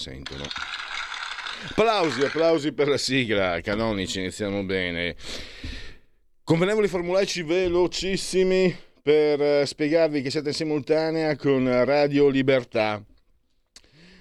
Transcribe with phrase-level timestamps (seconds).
[0.00, 0.44] Sentono.
[1.68, 5.14] Applausi, applausi per la sigla, canonici, iniziamo bene.
[6.42, 13.04] Convenevoli formulaici velocissimi per eh, spiegarvi che siete in simultanea con Radio Libertà.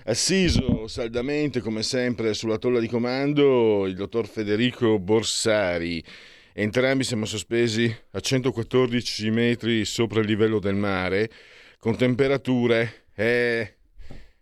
[0.04, 6.04] Assiso saldamente, come sempre, sulla tolla di comando il dottor Federico Borsari.
[6.52, 11.30] Entrambi siamo sospesi a 114 metri sopra il livello del mare,
[11.78, 13.06] con temperature.
[13.16, 13.76] Eh,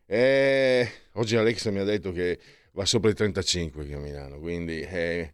[0.09, 2.39] eh, oggi Alexa mi ha detto che
[2.73, 5.33] va sopra i 35 qui a Milano, quindi eh,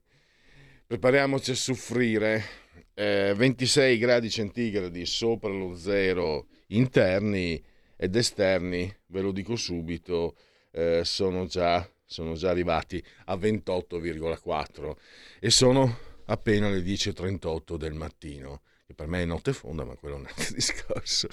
[0.85, 2.61] prepariamoci a soffrire.
[2.95, 7.61] Eh, 26 gradi centigradi sopra lo zero interni
[7.97, 10.35] ed esterni, ve lo dico subito,
[10.71, 14.95] eh, sono, già, sono già arrivati a 28,4
[15.39, 18.61] e sono appena le 10.38 del mattino.
[18.95, 21.27] Per me è notte fonda, ma quello è un altro discorso.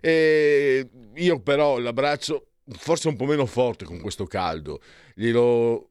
[0.00, 4.80] E io però l'abbraccio forse un po' meno forte con questo caldo.
[5.14, 5.90] Glielo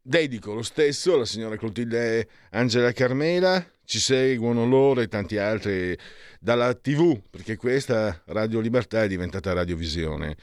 [0.00, 3.64] dedico lo stesso alla signora Clotilde Angela Carmela.
[3.84, 5.96] Ci seguono loro e tanti altri
[6.38, 10.36] dalla TV, perché questa Radio Libertà è diventata Radiovisione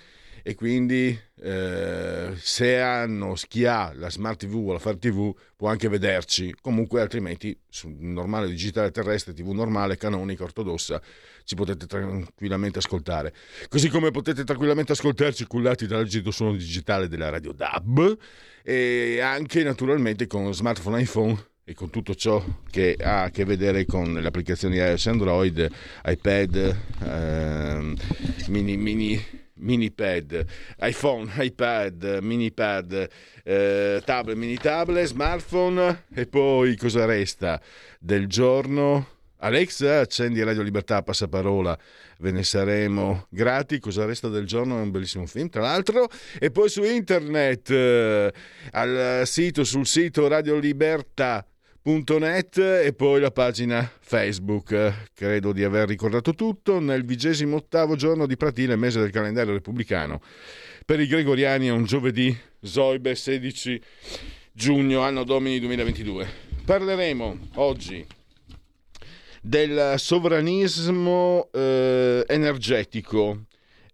[0.48, 5.69] e quindi eh, se hanno chi ha la smart tv o la far tv può
[5.69, 6.53] anche vederci.
[6.62, 11.02] Comunque altrimenti su normale digitale terrestre tv normale canonica ortodossa
[11.46, 13.34] ci potete tranquillamente ascoltare.
[13.68, 18.16] Così come potete tranquillamente ascoltarci cullati dall'agito suono digitale della radio DAB.
[18.62, 23.88] E anche naturalmente con smartphone iPhone e con tutto ciò che ha a che vedere
[23.88, 25.68] con le applicazioni iOS Android,
[26.06, 27.96] iPad, ehm,
[28.50, 30.46] mini, mini, mini pad,
[30.80, 33.08] iPhone, iPad, mini pad,
[33.44, 37.62] eh, tablet, mini tablet, smartphone e poi cosa resta
[38.00, 39.14] del giorno?
[39.40, 41.78] Alexa, accendi Radio Libertà, passaparola,
[42.20, 43.80] ve ne saremo grati.
[43.80, 44.80] Cosa resta del giorno?
[44.80, 46.10] È un bellissimo film, tra l'altro.
[46.40, 48.34] E poi su internet, eh,
[48.72, 51.46] al sito, sul sito Radio Libertà
[51.88, 55.09] Net e poi la pagina Facebook.
[55.13, 56.79] Credo di aver ricordato tutto.
[56.79, 60.19] Nel vigesimo ottavo giorno di Pratile, mese del calendario repubblicano.
[60.84, 63.79] Per i gregoriani è un giovedì, Zoibe 16
[64.51, 66.28] giugno, anno domini 2022.
[66.66, 68.03] Parleremo oggi
[69.40, 73.41] del sovranismo eh, energetico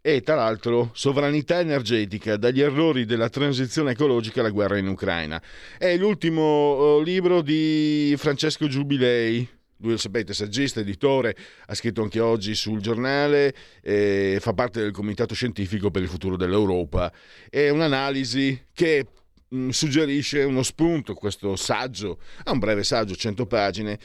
[0.02, 5.42] e tra l'altro sovranità energetica dagli errori della transizione ecologica alla guerra in Ucraina.
[5.78, 9.48] È l'ultimo eh, libro di Francesco Giubilei.
[9.78, 11.36] Lui lo sapete, saggista, editore,
[11.66, 16.36] ha scritto anche oggi sul giornale, eh, fa parte del comitato scientifico per il futuro
[16.36, 17.12] dell'Europa.
[17.50, 19.08] È un'analisi che
[19.48, 23.98] mh, suggerisce uno spunto, questo saggio, ha un breve saggio, 100 pagine,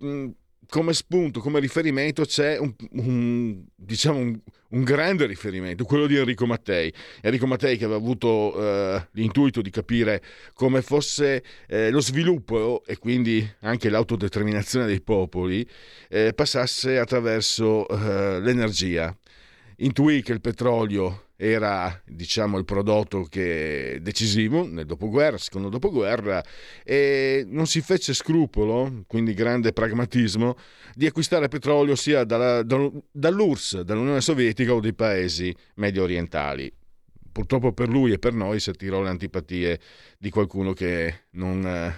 [0.00, 0.28] mh,
[0.72, 4.40] come spunto, come riferimento c'è un, un, diciamo un,
[4.70, 6.90] un, grande riferimento, quello di Enrico Mattei.
[7.20, 10.22] Enrico Mattei che aveva avuto eh, l'intuito di capire
[10.54, 15.68] come fosse eh, lo sviluppo e quindi anche l'autodeterminazione dei popoli
[16.08, 19.14] eh, passasse attraverso eh, l'energia.
[19.76, 26.40] Intuì che il petrolio era diciamo il prodotto decisivo nel dopoguerra, secondo dopoguerra
[26.84, 30.56] e non si fece scrupolo, quindi grande pragmatismo,
[30.94, 36.72] di acquistare petrolio sia dalla, dall'URSS, dall'Unione Sovietica o dei paesi medio orientali.
[37.32, 39.80] Purtroppo per lui e per noi si attirò le antipatie
[40.18, 41.92] di qualcuno che non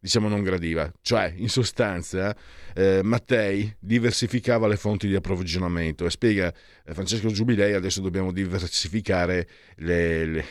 [0.00, 0.92] diciamo non gradiva.
[1.02, 2.36] Cioè, in sostanza,
[2.74, 6.52] eh, Mattei diversificava le fonti di approvvigionamento e spiega
[6.84, 10.44] eh, Francesco Giubilei adesso dobbiamo diversificare le, le,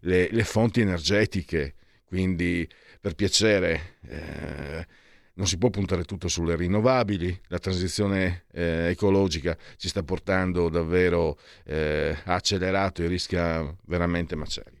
[0.00, 1.74] le, le fonti energetiche,
[2.04, 2.68] quindi
[3.00, 3.96] per piacere...
[4.06, 5.02] Eh,
[5.34, 11.38] non si può puntare tutto sulle rinnovabili, la transizione eh, ecologica ci sta portando davvero
[11.64, 14.80] eh, accelerato e rischia veramente macelli.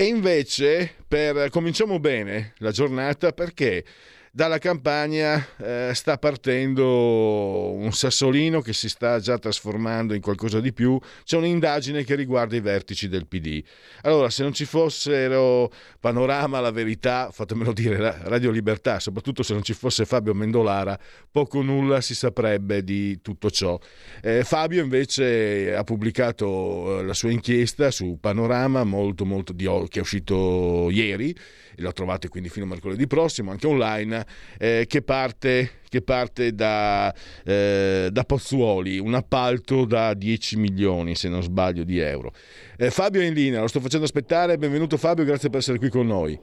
[0.00, 3.84] E invece, per, cominciamo bene la giornata perché
[4.32, 10.72] dalla campagna eh, sta partendo un sassolino che si sta già trasformando in qualcosa di
[10.72, 10.98] più.
[11.24, 13.62] C'è un'indagine che riguarda i vertici del PD.
[14.02, 15.70] Allora, se non ci fossero
[16.00, 20.98] Panorama, La Verità, fatemelo dire, Radio Libertà, soprattutto se non ci fosse Fabio Mendolara,
[21.30, 23.78] poco o nulla si saprebbe di tutto ciò.
[24.22, 29.98] Eh, Fabio invece ha pubblicato eh, la sua inchiesta su Panorama, molto, molto di, che
[29.98, 31.34] è uscito ieri
[31.78, 34.26] lo trovate quindi fino a mercoledì prossimo, anche online,
[34.58, 37.14] eh, che parte, che parte da,
[37.44, 42.32] eh, da, Pozzuoli, un appalto da 10 milioni, se non sbaglio, di euro.
[42.76, 45.88] Eh, Fabio è in linea, lo sto facendo aspettare, benvenuto Fabio, grazie per essere qui
[45.88, 46.38] con noi.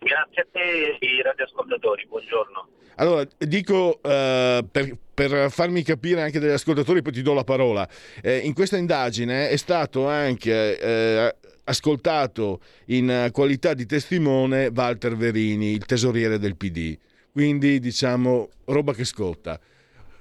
[0.00, 2.68] Grazie a te ai radioascoltatori, buongiorno.
[2.96, 7.88] Allora, dico uh, per, per, farmi capire anche degli ascoltatori, poi ti do la parola.
[8.22, 11.34] Eh, in questa indagine è stato anche eh,
[11.64, 16.96] ascoltato in qualità di testimone Walter Verini, il tesoriere del PD.
[17.32, 19.58] Quindi diciamo roba che scotta,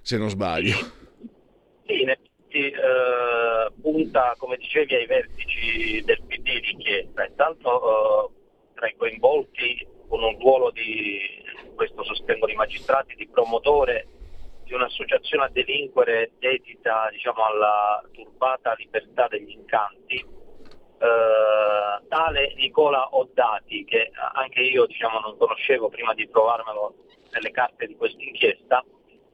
[0.01, 0.75] se non sbaglio.
[1.86, 7.25] Sì, in effetti eh, punta, come dicevi, ai vertici del PD l'inchiesta.
[7.25, 11.19] Intanto eh, tra i coinvolti con un ruolo di,
[11.75, 14.07] questo sostengono i magistrati, di promotore
[14.63, 20.25] di un'associazione a delinquere dedita diciamo, alla turbata libertà degli incanti,
[21.04, 26.96] eh, tale Nicola Oddati, che anche io diciamo, non conoscevo prima di trovarmelo
[27.32, 28.84] nelle carte di questa inchiesta,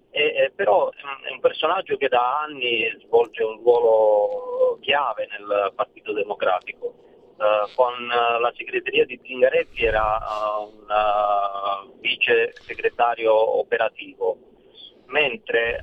[0.09, 6.95] eh, però è un personaggio che da anni svolge un ruolo chiave nel Partito Democratico.
[7.39, 14.37] Uh, con uh, la segreteria di Zingaretti era uh, un vice segretario operativo,
[15.09, 15.79] mentre eh,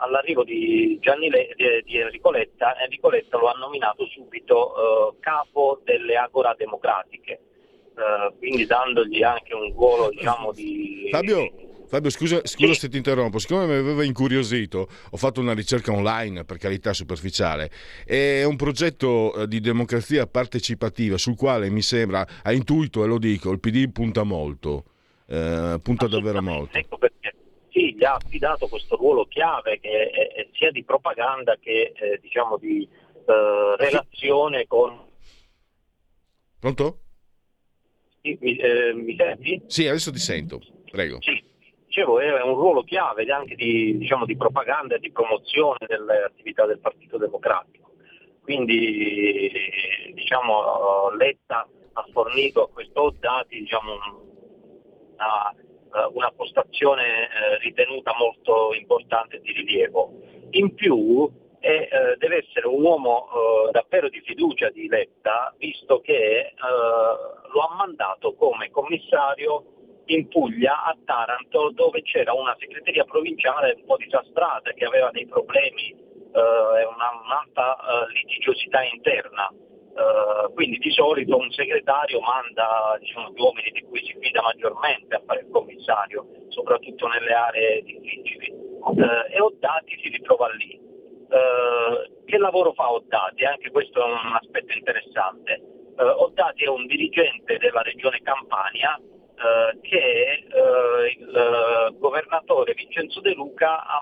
[0.00, 5.16] all'arrivo di, Gianni Le, di, di Enrico, Letta, Enrico Letta lo ha nominato subito eh,
[5.20, 11.08] capo delle Agora Democratiche, eh, quindi dandogli anche un ruolo diciamo, di...
[11.10, 12.80] Fabio, Fabio, scusa, scusa sì.
[12.80, 17.70] se ti interrompo, siccome mi aveva incuriosito, ho fatto una ricerca online, per carità superficiale,
[18.04, 23.18] è un progetto eh, di democrazia partecipativa sul quale mi sembra, a intuito e lo
[23.18, 24.84] dico, il PD punta molto,
[25.28, 26.76] eh, punta davvero molto.
[26.76, 27.17] Ecco perché
[27.78, 32.18] sì, gli ha affidato questo ruolo chiave che è, è sia di propaganda che eh,
[32.20, 32.86] diciamo di
[33.26, 35.06] eh, relazione con...
[36.58, 36.98] Pronto?
[38.20, 39.62] Sì, mi, eh, mi, senti?
[39.68, 40.60] Sì, adesso ti sento,
[40.90, 41.18] prego.
[41.20, 41.40] Sì,
[41.86, 46.66] dicevo, è un ruolo chiave anche di, diciamo, di propaganda e di promozione delle attività
[46.66, 47.92] del Partito Democratico.
[48.42, 49.52] Quindi
[50.14, 53.92] diciamo, Letta ha fornito a questo dati diciamo,
[55.14, 55.54] una
[56.12, 60.12] una postazione eh, ritenuta molto importante e di rilievo.
[60.50, 61.30] In più
[61.60, 61.88] eh,
[62.18, 67.74] deve essere un uomo eh, davvero di fiducia di Letta, visto che eh, lo ha
[67.76, 69.64] mandato come commissario
[70.06, 75.26] in Puglia a Taranto dove c'era una segreteria provinciale un po' disastrata che aveva dei
[75.26, 79.50] problemi e uh, una, un'alta litigiosità interna.
[79.98, 85.16] Uh, quindi di solito un segretario manda diciamo, gli uomini di cui si fida maggiormente
[85.16, 88.48] a fare il commissario, soprattutto nelle aree difficili.
[88.48, 90.78] Uh, e Oddati si ritrova lì.
[90.78, 93.44] Uh, che lavoro fa Oddati?
[93.44, 95.62] Anche questo è un aspetto interessante.
[95.96, 99.00] Oddati è un dirigente della regione Campania
[99.80, 100.44] che
[101.18, 103.98] il governatore Vincenzo De Luca ha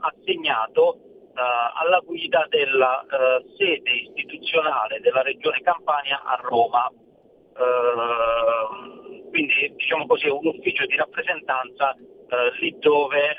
[0.00, 6.90] assegnato alla guida della uh, sede istituzionale della Regione Campania a Roma.
[7.52, 11.96] Uh, quindi diciamo così un ufficio di rappresentanza
[12.60, 13.36] lì dove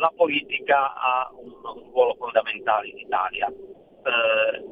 [0.00, 1.52] la politica ha un,
[1.92, 3.52] ruolo fondamentale in Italia.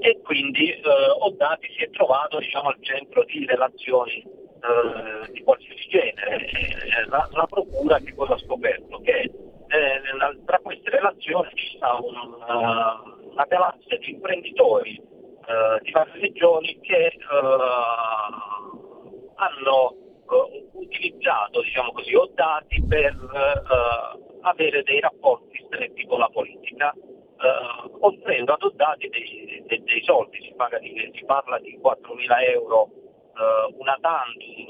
[0.00, 0.75] e quindi
[1.21, 4.41] Oddati si è trovato diciamo, al centro di relazioni
[5.33, 6.47] di qualsiasi genere.
[7.09, 9.00] La, la, procura che cosa ha scoperto?
[9.00, 10.00] Che eh,
[10.45, 13.02] tra queste relazioni ci sta una,
[13.33, 15.00] una galassia di imprenditori
[15.45, 17.19] eh, di varie regioni che eh,
[19.35, 19.95] hanno
[20.31, 26.95] eh, utilizzato diciamo così, o dati per eh, avere dei rapporti stretti con la politica,
[27.99, 32.88] offrendo ad Oddati dei, dei, dei soldi, si, di, si, parla di 4.000 euro
[33.79, 34.67] una tantum,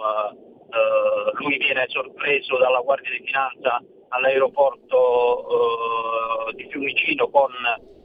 [1.38, 5.48] lui viene sorpreso dalla Guardia di Finanza all'aeroporto
[6.48, 7.50] eh, di Fiumicino con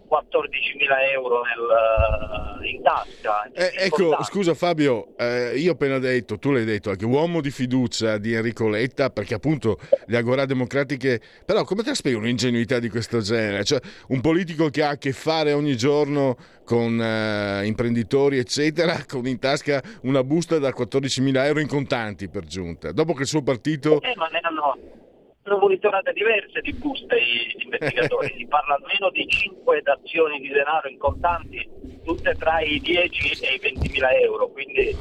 [0.09, 3.49] 14.000 euro nel, in tasca.
[3.53, 7.51] Eh, ecco, scusa Fabio, eh, io ho appena detto, tu l'hai detto, anche uomo di
[7.51, 12.79] fiducia di Enrico Letta, perché appunto le agorà democratiche, però come te la spieghi un'ingenuità
[12.79, 13.63] di questo genere?
[13.63, 19.25] Cioè un politico che ha a che fare ogni giorno con eh, imprenditori eccetera, con
[19.27, 23.43] in tasca una busta da 14.000 euro in contanti per giunta, dopo che il suo
[23.43, 24.01] partito...
[24.01, 25.05] Eh, ma hanno
[25.47, 30.89] hanno monitorate diverse di buste gli investigatori, si parla almeno di 5 dazioni di denaro
[30.89, 31.67] in contanti,
[32.03, 34.95] tutte tra i 10 e i 20 mila euro, quindi eh,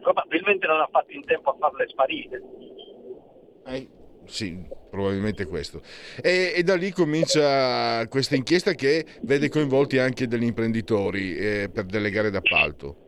[0.00, 2.42] probabilmente non ha fatto in tempo a farle sparire.
[3.66, 3.88] Eh,
[4.26, 5.80] sì, probabilmente questo.
[6.22, 11.84] E, e, da lì comincia questa inchiesta che vede coinvolti anche degli imprenditori eh, per
[11.84, 13.03] delle gare d'appalto.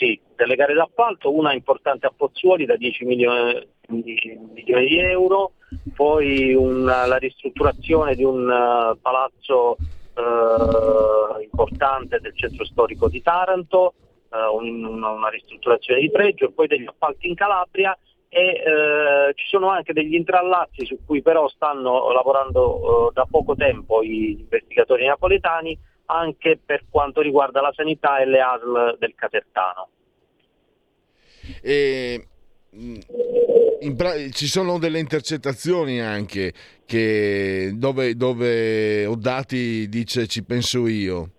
[0.00, 5.52] Sì, delle gare d'appalto, una importante a Pozzuoli da 10 milioni, milioni di euro,
[5.94, 9.76] poi una, la ristrutturazione di un uh, palazzo
[10.14, 13.92] uh, importante del centro storico di Taranto,
[14.30, 17.94] uh, un, una ristrutturazione di pregio e poi degli appalti in Calabria
[18.32, 24.38] e ci sono anche degli intrallazzi su cui però stanno lavorando da poco tempo gli
[24.38, 25.76] investigatori napoletani
[26.10, 29.88] anche per quanto riguarda la sanità e le ASL del Casertano.
[31.62, 32.26] E,
[32.76, 36.52] mm, pra- ci sono delle intercettazioni anche
[36.84, 41.30] che, dove, dove Oddati dice ci penso io.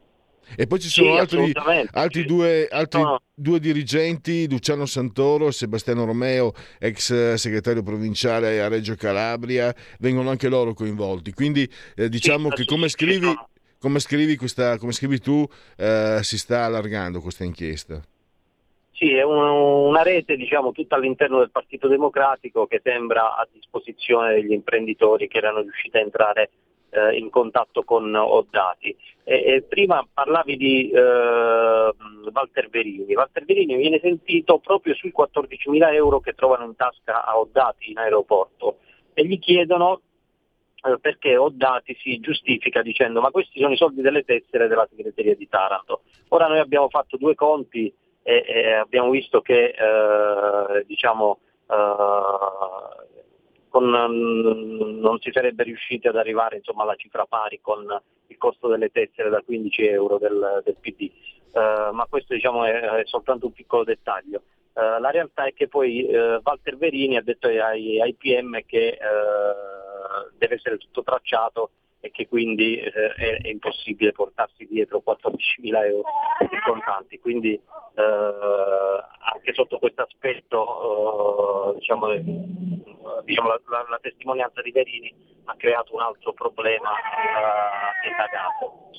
[0.56, 1.52] E poi ci sono sì, altri,
[1.92, 3.22] altri, due, altri no.
[3.34, 10.50] due, dirigenti, Luciano Santoro e Sebastiano Romeo, ex segretario provinciale a Reggio Calabria, vengono anche
[10.50, 11.32] loro coinvolti.
[11.32, 13.34] Quindi eh, diciamo sì, che come scrivi,
[13.82, 15.44] come scrivi, questa, come scrivi tu
[15.76, 18.00] eh, si sta allargando questa inchiesta?
[18.92, 24.36] Sì, è un, una rete diciamo, tutta all'interno del Partito Democratico che sembra a disposizione
[24.36, 26.52] degli imprenditori che erano riusciti a entrare
[26.92, 28.96] eh, in contatto con Oddati.
[29.24, 31.00] E, e prima parlavi di eh,
[32.32, 33.16] Walter Verini.
[33.16, 37.98] Walter Verini viene sentito proprio sui 14.000 euro che trovano in tasca a Oddati in
[37.98, 38.78] aeroporto
[39.16, 40.02] e gli chiedono
[41.00, 45.48] perché Oddati si giustifica dicendo ma questi sono i soldi delle tessere della segreteria di
[45.48, 46.02] Taranto.
[46.30, 53.10] Ora noi abbiamo fatto due conti e, e abbiamo visto che eh, diciamo, eh,
[53.70, 57.86] con, non si sarebbe riusciti ad arrivare insomma, alla cifra pari con
[58.28, 61.10] il costo delle tessere da 15 euro del, del PD.
[61.54, 64.44] Uh, ma questo diciamo, è, è, soltanto un piccolo dettaglio.
[64.74, 68.98] Uh, la realtà è che poi uh, Walter Verini ha detto ai, ai PM che
[70.38, 76.04] deve essere tutto tracciato e che quindi eh, è, è, impossibile portarsi dietro 14.000 euro
[76.40, 77.20] in contanti.
[77.20, 77.62] Quindi eh,
[78.02, 82.24] anche sotto questo aspetto eh, diciamo, eh,
[83.24, 85.14] diciamo la, la, la, testimonianza di Verini
[85.46, 88.90] ha creato un altro problema eh, indagato.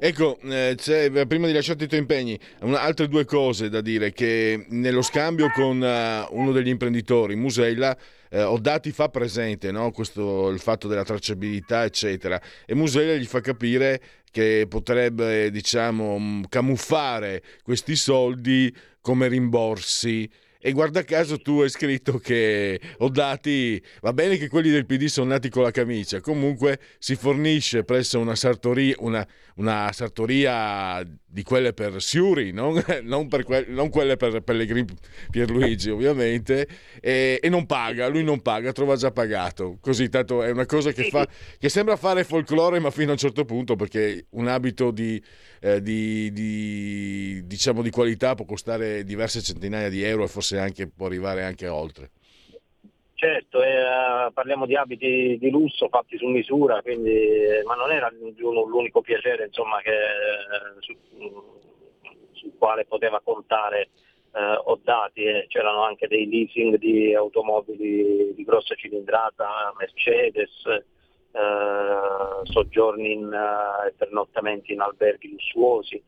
[0.00, 4.64] Ecco, eh, prima di lasciarti i tuoi impegni, una, altre due cose da dire, che
[4.68, 7.96] nello scambio con uh, uno degli imprenditori, Musella,
[8.30, 9.90] eh, Oddati fa presente no?
[9.90, 17.42] Questo, il fatto della tracciabilità, eccetera, e Musella gli fa capire che potrebbe, diciamo, camuffare
[17.62, 20.28] questi soldi come rimborsi
[20.60, 25.04] e guarda caso tu hai scritto che ho dati, va bene che quelli del PD
[25.04, 31.42] sono nati con la camicia, comunque si fornisce presso una sartoria, una, una sartoria di
[31.44, 34.86] quelle per Siuri, non, non, per que, non quelle per Pellegrini
[35.30, 36.66] Pierluigi ovviamente,
[37.00, 40.90] e, e, non paga, lui non paga, trova già pagato, così tanto è una cosa
[40.90, 44.90] che, fa, che sembra fare folklore ma fino a un certo punto perché un abito
[44.90, 45.22] di,
[45.60, 50.88] eh, di, di, diciamo di qualità può costare diverse centinaia di euro e forse anche,
[50.88, 52.10] può arrivare anche oltre.
[53.14, 57.26] Certo, eh, parliamo di abiti di lusso fatti su misura, quindi,
[57.64, 60.94] ma non era l'unico piacere insomma, che, eh, su,
[62.30, 63.88] sul quale poteva contare
[64.32, 70.84] eh, Oddati, eh, c'erano anche dei leasing di automobili di grossa cilindrata, Mercedes, eh,
[72.44, 76.02] soggiorni in, e pernottamenti in alberghi lussuosi,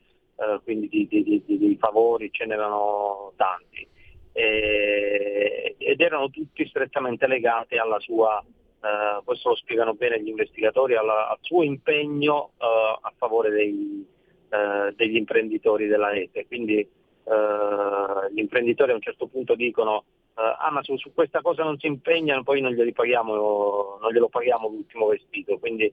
[0.65, 3.87] quindi di, di, di, di favori ce n'erano tanti
[4.33, 8.43] eh, ed erano tutti strettamente legati alla sua,
[8.81, 14.07] eh, questo lo spiegano bene gli investigatori, alla, al suo impegno eh, a favore dei,
[14.49, 16.47] eh, degli imprenditori della rete.
[16.47, 20.05] Quindi eh, gli imprenditori a un certo punto dicono
[20.41, 25.07] eh, ah su, questa cosa non si impegnano, poi non, paghiamo, non glielo paghiamo l'ultimo
[25.07, 25.59] vestito.
[25.59, 25.93] Quindi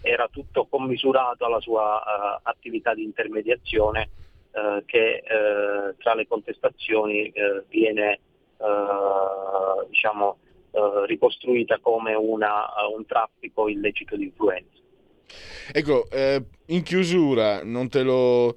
[0.00, 4.10] era tutto commisurato alla sua attività di intermediazione
[4.56, 8.20] eh, che eh, tra le contestazioni eh, viene
[9.88, 10.38] diciamo,
[10.70, 12.66] eh, ricostruita come una,
[12.96, 14.78] un traffico illecito di influenza.
[15.72, 18.56] Ecco, eh, in chiusura, non te lo,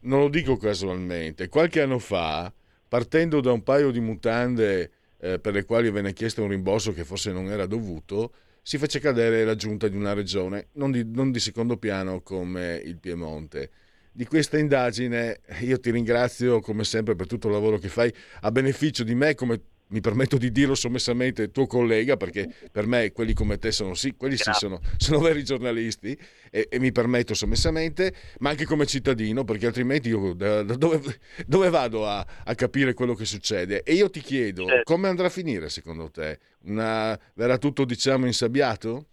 [0.00, 2.52] non lo dico casualmente, qualche anno fa,
[2.90, 7.04] partendo da un paio di mutande eh, per le quali venne chiesto un rimborso che
[7.04, 8.32] forse non era dovuto,
[8.62, 12.82] si fece cadere la giunta di una regione, non di, non di secondo piano come
[12.84, 13.70] il Piemonte
[14.10, 15.38] di questa indagine.
[15.60, 19.36] Io ti ringrazio come sempre per tutto il lavoro che fai a beneficio di me
[19.36, 23.94] come mi permetto di dirlo sommessamente, tuo collega, perché per me quelli come te sono
[23.94, 26.16] sì, quelli sì sono, sono veri giornalisti
[26.50, 31.00] e, e, mi permetto sommessamente, ma anche come cittadino, perché altrimenti io da, da dove,
[31.46, 33.82] dove, vado a, a, capire quello che succede?
[33.82, 34.82] E io ti chiedo, certo.
[34.84, 36.38] come andrà a finire secondo te?
[36.64, 39.09] Una, verrà tutto diciamo insabbiato?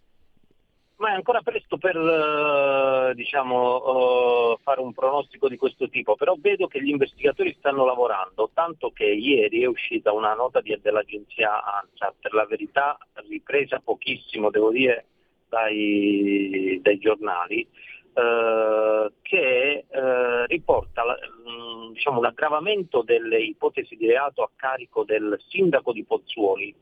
[0.97, 6.35] Ma è ancora presto per uh, diciamo, uh, fare un pronostico di questo tipo, però
[6.39, 12.15] vedo che gli investigatori stanno lavorando, tanto che ieri è uscita una nota dell'agenzia ANSA,
[12.19, 15.05] per la verità ripresa pochissimo, devo dire,
[15.47, 17.67] dai, dai giornali,
[18.13, 19.85] uh, che
[20.47, 26.73] riporta mm, diciamo, un aggravamento delle ipotesi di reato a carico del sindaco di Pozzuoli,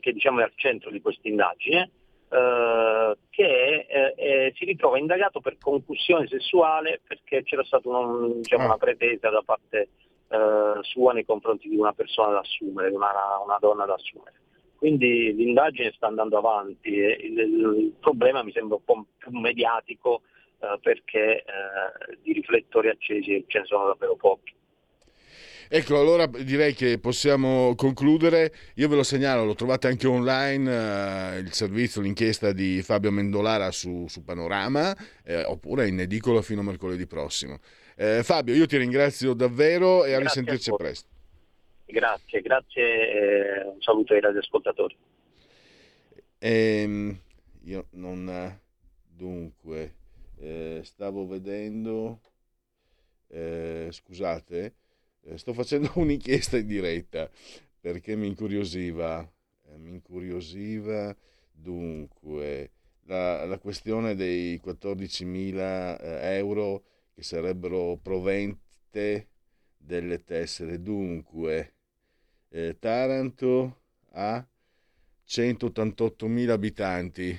[0.00, 1.90] che diciamo, è al centro di questa indagine
[2.28, 8.64] eh, che eh, eh, si ritrova indagato per concussione sessuale perché c'era stata un, diciamo,
[8.64, 8.66] ah.
[8.66, 9.88] una pretesa da parte
[10.28, 13.12] eh, sua nei confronti di una persona da assumere, una,
[13.44, 14.40] una donna da assumere.
[14.76, 20.22] Quindi l'indagine sta andando avanti e il, il problema mi sembra un po' più mediatico
[20.80, 21.44] perché
[22.22, 24.55] di riflettori accesi ce ne sono davvero pochi.
[25.68, 28.52] Ecco, allora direi che possiamo concludere.
[28.74, 33.72] Io ve lo segnalo, lo trovate anche online, eh, il servizio, l'inchiesta di Fabio Mendolara
[33.72, 37.58] su, su Panorama, eh, oppure in edicola fino a mercoledì prossimo.
[37.96, 41.08] Eh, Fabio, io ti ringrazio davvero e grazie a risentirci a presto.
[41.86, 44.96] Grazie, grazie e un saluto ai radioascoltatori.
[46.38, 47.18] Ehm,
[47.64, 48.60] io non...
[49.08, 49.94] Dunque,
[50.38, 52.20] eh, stavo vedendo...
[53.28, 54.72] Eh, scusate eh,
[55.34, 57.30] sto facendo un'inchiesta in diretta
[57.80, 59.20] perché mi incuriosiva,
[59.68, 61.14] eh, mi incuriosiva
[61.52, 62.70] dunque
[63.04, 69.28] la, la questione dei 14.000 eh, euro che sarebbero provente
[69.76, 70.82] delle tessere.
[70.82, 71.74] Dunque,
[72.48, 74.46] eh, Taranto ha
[75.26, 77.38] 188.000 abitanti,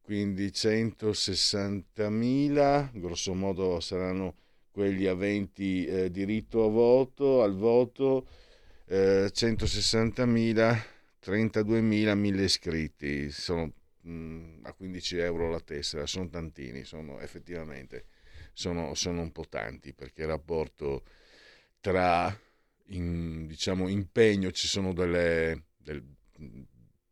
[0.00, 4.36] quindi 160.000, grosso modo saranno
[4.74, 8.26] quelli aventi eh, diritto voto, al voto,
[8.86, 10.82] eh, 160.000,
[11.24, 18.06] 32.000, 1.000 iscritti, sono mh, mm, a 15 euro la tessera, sono tantini, sono effettivamente
[18.54, 21.04] sono, sono un po' tanti perché il rapporto
[21.80, 22.36] tra
[22.88, 26.02] in, diciamo, impegno ci sono delle, del,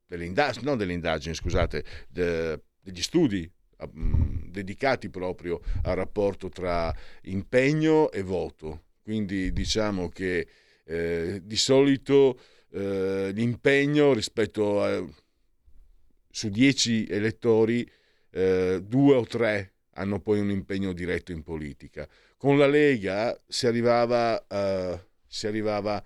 [0.07, 3.51] delle non delle indagini, scusate, de, degli studi
[3.90, 8.83] Dedicati proprio al rapporto tra impegno e voto.
[9.03, 10.47] Quindi diciamo che
[10.85, 12.38] eh, di solito
[12.71, 15.05] eh, l'impegno rispetto a
[16.35, 17.88] su dieci elettori,
[18.31, 22.09] eh, due o tre hanno poi un impegno diretto in politica.
[22.38, 26.03] Con la Lega si arrivava, eh, si arrivava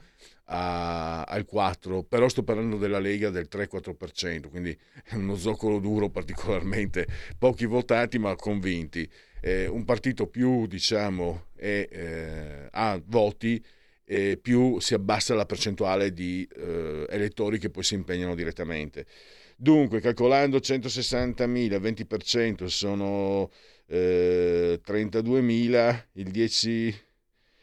[0.47, 6.09] a, al 4, però sto parlando della Lega del 3-4%, quindi è uno zoccolo duro
[6.09, 7.07] particolarmente,
[7.39, 9.09] pochi votati ma convinti.
[9.41, 13.63] Eh, un partito più diciamo è, eh, ha voti
[14.05, 19.07] e più si abbassa la percentuale di eh, elettori che poi si impegnano direttamente.
[19.57, 23.51] Dunque, calcolando 160.000, 20% sono
[23.87, 27.05] eh, 32.000, il 10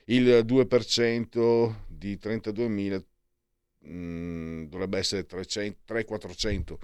[0.08, 3.04] il 2% di 32.000
[3.80, 6.78] mh, mm, dovrebbe essere 300-400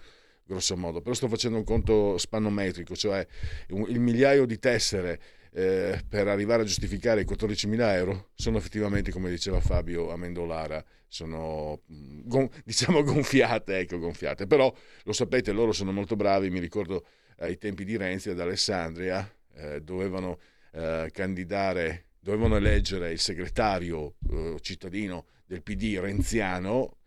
[0.46, 3.26] grosso modo, però sto facendo un conto spannometrico, cioè
[3.70, 9.12] un, il migliaio di tessere eh, per arrivare a giustificare i 14.000 euro sono effettivamente,
[9.12, 15.72] come diceva Fabio Amendolara, sono mm, gon, diciamo gonfiate, ecco, gonfiate, però lo sapete, loro
[15.72, 17.06] sono molto bravi, mi ricordo
[17.40, 20.40] ai tempi di Renzi ad Alessandria, eh, dovevano
[20.72, 26.98] eh, candidare dovevano eleggere il segretario eh, cittadino del PD renziano,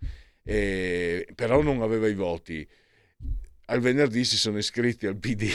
[0.42, 2.66] eh, però non aveva i voti.
[3.66, 5.48] Al venerdì si sono iscritti al PD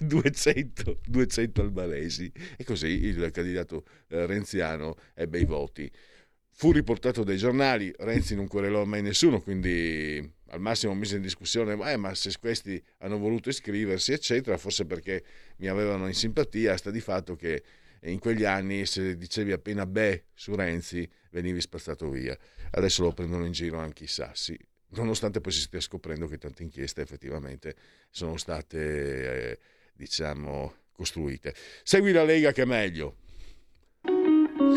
[0.00, 5.90] 200, 200 albanesi e così il candidato eh, renziano ebbe i voti.
[6.54, 11.72] Fu riportato dai giornali, Renzi non querelò mai nessuno, quindi al massimo mise in discussione,
[11.90, 15.24] eh, ma se questi hanno voluto iscriversi, eccetera, forse perché
[15.56, 17.62] mi avevano in simpatia, sta di fatto che
[18.10, 22.36] in quegli anni se dicevi appena beh su Renzi venivi spazzato via.
[22.70, 24.58] Adesso lo prendono in giro anche i sassi,
[24.90, 27.74] nonostante poi si stia scoprendo che tante inchieste effettivamente
[28.10, 29.58] sono state, eh,
[29.92, 31.54] diciamo, costruite.
[31.82, 33.16] Segui la Lega che è meglio.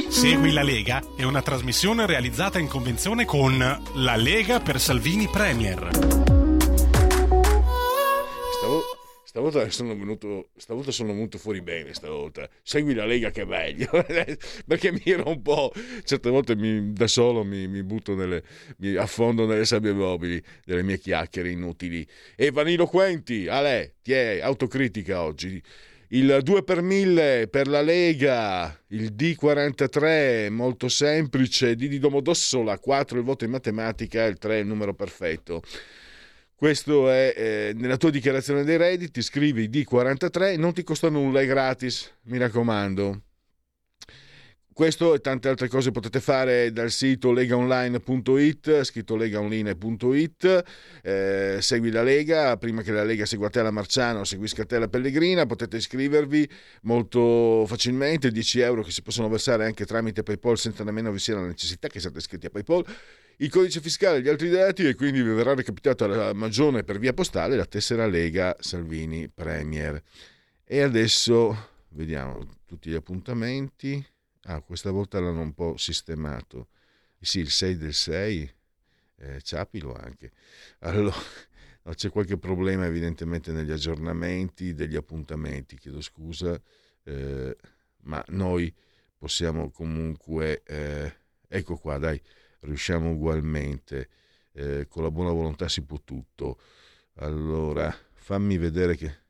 [0.09, 6.44] Segui la Lega è una trasmissione realizzata in convenzione con La Lega per Salvini Premier.
[9.35, 12.47] Stavo, stavolta sono venuto, stavolta sono venuto fuori bene, stavolta.
[12.63, 13.89] Segui la Lega che è meglio,
[14.65, 15.73] perché mi ero un po',
[16.05, 18.43] certe volte mi, da solo mi, mi butto nelle,
[18.77, 22.07] mi affondo nelle sabbie mobili delle mie chiacchiere inutili.
[22.33, 25.61] E vaniloquenti, Ale, ti è autocritica oggi
[26.09, 33.17] il 2 per 1000 per la Lega, il D43 molto semplice, D di Domodossola, 4
[33.17, 35.61] il voto in matematica, il 3 il numero perfetto.
[36.57, 41.45] Questo è eh, nella tua dichiarazione dei redditi, scrivi D43, non ti costa nulla, è
[41.45, 43.21] gratis, mi raccomando.
[44.75, 50.63] Questo e tante altre cose potete fare dal sito legaonline.it, scritto legaonline.it,
[51.01, 54.89] eh, segui la Lega, prima che la Lega segua te la Marciano, seguisca te la
[54.89, 56.49] Pellegrina, potete iscrivervi
[56.81, 61.35] molto facilmente, 10 euro che si possono versare anche tramite PayPal senza nemmeno vi sia
[61.35, 62.85] la necessità che siate iscritti a PayPal,
[63.37, 66.99] il codice fiscale e gli altri dati e quindi vi verrà recapitata la magione per
[66.99, 70.01] via postale la tessera Lega Salvini Premier.
[70.63, 74.05] E adesso vediamo tutti gli appuntamenti.
[74.43, 76.69] Ah, questa volta l'hanno un po' sistemato.
[77.19, 78.53] Sì, il 6 del 6,
[79.17, 80.31] eh, Ciapilo anche.
[80.79, 81.15] Allora,
[81.95, 86.59] c'è qualche problema evidentemente negli aggiornamenti degli appuntamenti, chiedo scusa,
[87.03, 87.55] eh,
[88.03, 88.73] ma noi
[89.17, 90.61] possiamo comunque...
[90.63, 91.13] Eh,
[91.47, 92.21] ecco qua, dai,
[92.65, 94.09] riusciamo ugualmente.
[94.51, 96.59] Eh, con la buona volontà si può tutto.
[97.15, 99.23] Allora, fammi vedere che...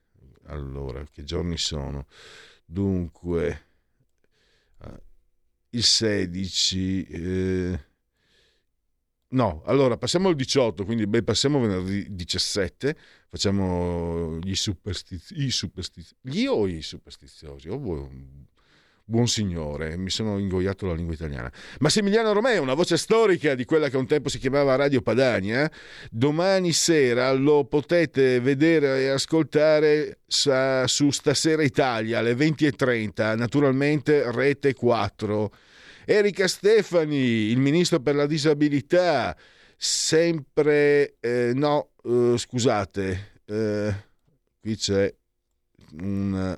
[0.47, 2.07] Allora, che giorni sono?
[2.65, 3.65] Dunque
[5.75, 7.03] il 16.
[7.03, 7.79] Eh,
[9.29, 12.97] no, allora passiamo al 18, quindi beh, passiamo venerdì 17,
[13.29, 15.51] facciamo gli superstiziosi.
[15.51, 17.69] Superstiz- gli o i superstiziosi?
[17.69, 18.09] Oh,
[19.07, 21.51] buon signore, mi sono ingoiato la lingua italiana.
[21.79, 25.71] Massimiliano Romeo, una voce storica di quella che un tempo si chiamava Radio Padania,
[26.09, 35.51] domani sera lo potete vedere e ascoltare su Stasera Italia alle 20.30, naturalmente Rete 4.
[36.05, 39.35] Erika Stefani, il ministro per la disabilità,
[39.77, 41.15] sempre...
[41.19, 43.95] Eh, no, eh, scusate, eh,
[44.59, 45.13] qui c'è
[45.99, 46.57] un...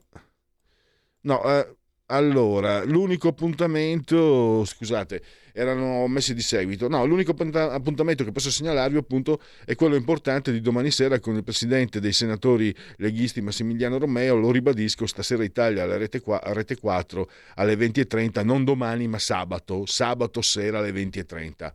[1.21, 1.76] No, eh,
[2.09, 6.87] allora, l'unico appuntamento, scusate, erano messi di seguito.
[6.87, 11.43] No, l'unico appuntamento che posso segnalarvi appunto è quello importante di domani sera con il
[11.43, 14.37] presidente dei senatori leghisti Massimiliano Romeo.
[14.37, 19.85] Lo ribadisco, stasera Italia alla rete, qua, rete 4 alle 20.30, non domani ma sabato,
[19.85, 21.73] sabato sera alle 20.30.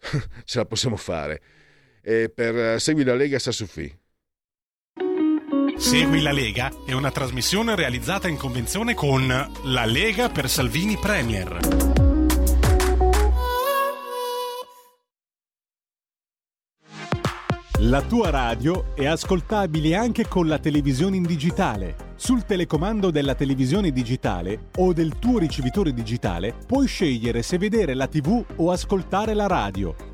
[0.44, 1.40] Ce la possiamo fare.
[2.02, 4.02] E per Segui la Lega Sassufi.
[5.76, 9.26] Segui la Lega è una trasmissione realizzata in convenzione con
[9.64, 11.58] La Lega per Salvini Premier.
[17.80, 22.12] La tua radio è ascoltabile anche con la televisione in digitale.
[22.14, 28.06] Sul telecomando della televisione digitale o del tuo ricevitore digitale puoi scegliere se vedere la
[28.06, 30.13] TV o ascoltare la radio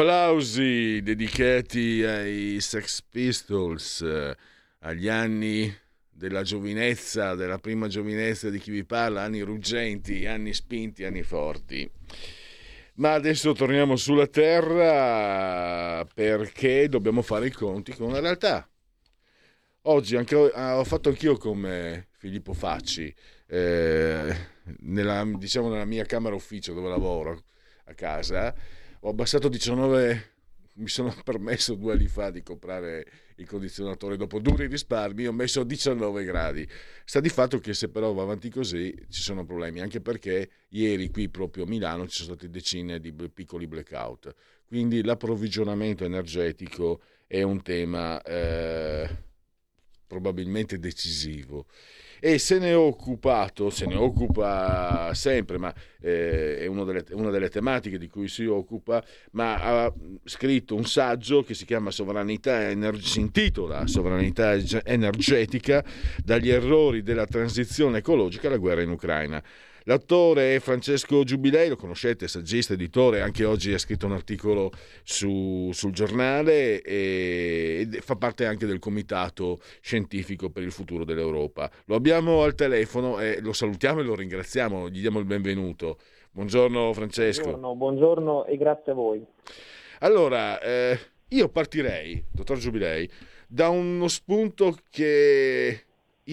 [0.00, 4.02] Applausi dedicati ai Sex Pistols,
[4.78, 5.70] agli anni
[6.08, 11.90] della giovinezza, della prima giovinezza di chi vi parla, anni ruggenti, anni spinti, anni forti.
[12.94, 18.66] Ma adesso torniamo sulla Terra perché dobbiamo fare i conti con la realtà.
[19.82, 23.14] Oggi anche, ah, ho fatto anch'io come Filippo Facci,
[23.48, 24.34] eh,
[24.78, 27.42] nella, diciamo nella mia camera ufficio dove lavoro
[27.84, 28.54] a casa,
[29.00, 30.30] ho abbassato 19
[30.74, 34.16] mi sono permesso due anni fa di comprare il condizionatore.
[34.16, 36.66] Dopo duri risparmi ho messo 19 gradi.
[37.04, 41.10] Sta di fatto che se però va avanti così ci sono problemi anche perché ieri
[41.10, 44.34] qui proprio a Milano ci sono state decine di piccoli blackout.
[44.66, 49.08] Quindi l'approvvigionamento energetico è un tema eh,
[50.06, 51.66] probabilmente decisivo
[52.20, 57.48] e se ne è occupato, se ne occupa sempre, ma eh, è delle, una delle
[57.48, 59.02] tematiche di cui si occupa,
[59.32, 59.92] ma ha
[60.24, 64.52] scritto un saggio che si chiama Sovranità Ener- si intitola Sovranità
[64.84, 65.84] energetica
[66.22, 69.42] dagli errori della transizione ecologica alla guerra in Ucraina.
[69.84, 74.70] L'attore è Francesco Giubilei, lo conoscete, saggista, editore, anche oggi ha scritto un articolo
[75.02, 81.70] su, sul giornale e, e, fa parte anche del comitato scientifico per il futuro dell'Europa.
[81.86, 85.98] Lo abbiamo al telefono e lo salutiamo e lo ringraziamo, gli diamo il benvenuto.
[86.32, 87.42] Buongiorno Francesco.
[87.42, 89.24] Buongiorno, buongiorno e grazie a voi.
[90.00, 93.10] Allora, eh, io partirei, dottor Giubilei,
[93.46, 95.86] da uno spunto che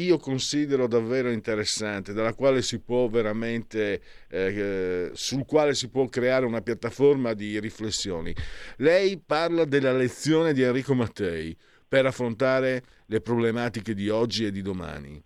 [0.03, 6.61] io considero davvero interessante, quale si può veramente, eh, sul quale si può creare una
[6.61, 8.33] piattaforma di riflessioni.
[8.77, 11.55] Lei parla della lezione di Enrico Mattei
[11.87, 15.23] per affrontare le problematiche di oggi e di domani.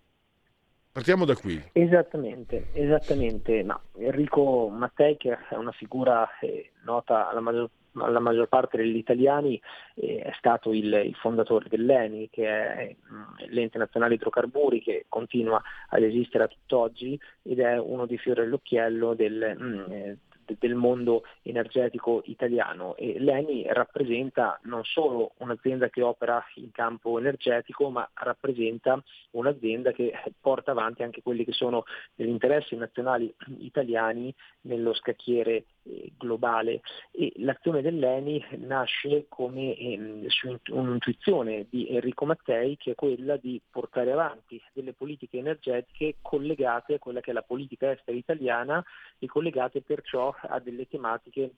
[0.92, 1.70] Partiamo da qui.
[1.72, 3.62] Esattamente, esattamente.
[3.62, 8.96] No, Enrico Mattei, che è una figura eh, nota alla maggior la maggior parte degli
[8.96, 9.60] italiani
[9.94, 15.60] eh, è stato il, il, fondatore dell'ENI, che è mh, l'ente nazionale idrocarburi che continua
[15.88, 20.16] ad esistere a tutt'oggi ed è uno dei fiori all'occhiello del, mh, eh,
[20.58, 22.96] del mondo energetico italiano.
[22.96, 29.02] E l'ENI rappresenta non solo un'azienda che opera in campo energetico, ma rappresenta
[29.32, 36.12] un'azienda che porta avanti anche quelli che sono gli interessi nazionali italiani nello scacchiere eh,
[36.16, 36.80] globale.
[37.10, 43.60] E l'azione dell'ENI nasce come eh, su un'intuizione di Enrico Mattei che è quella di
[43.70, 48.84] portare avanti delle politiche energetiche collegate a quella che è la politica estera italiana
[49.18, 51.54] e collegate perciò a delle tematiche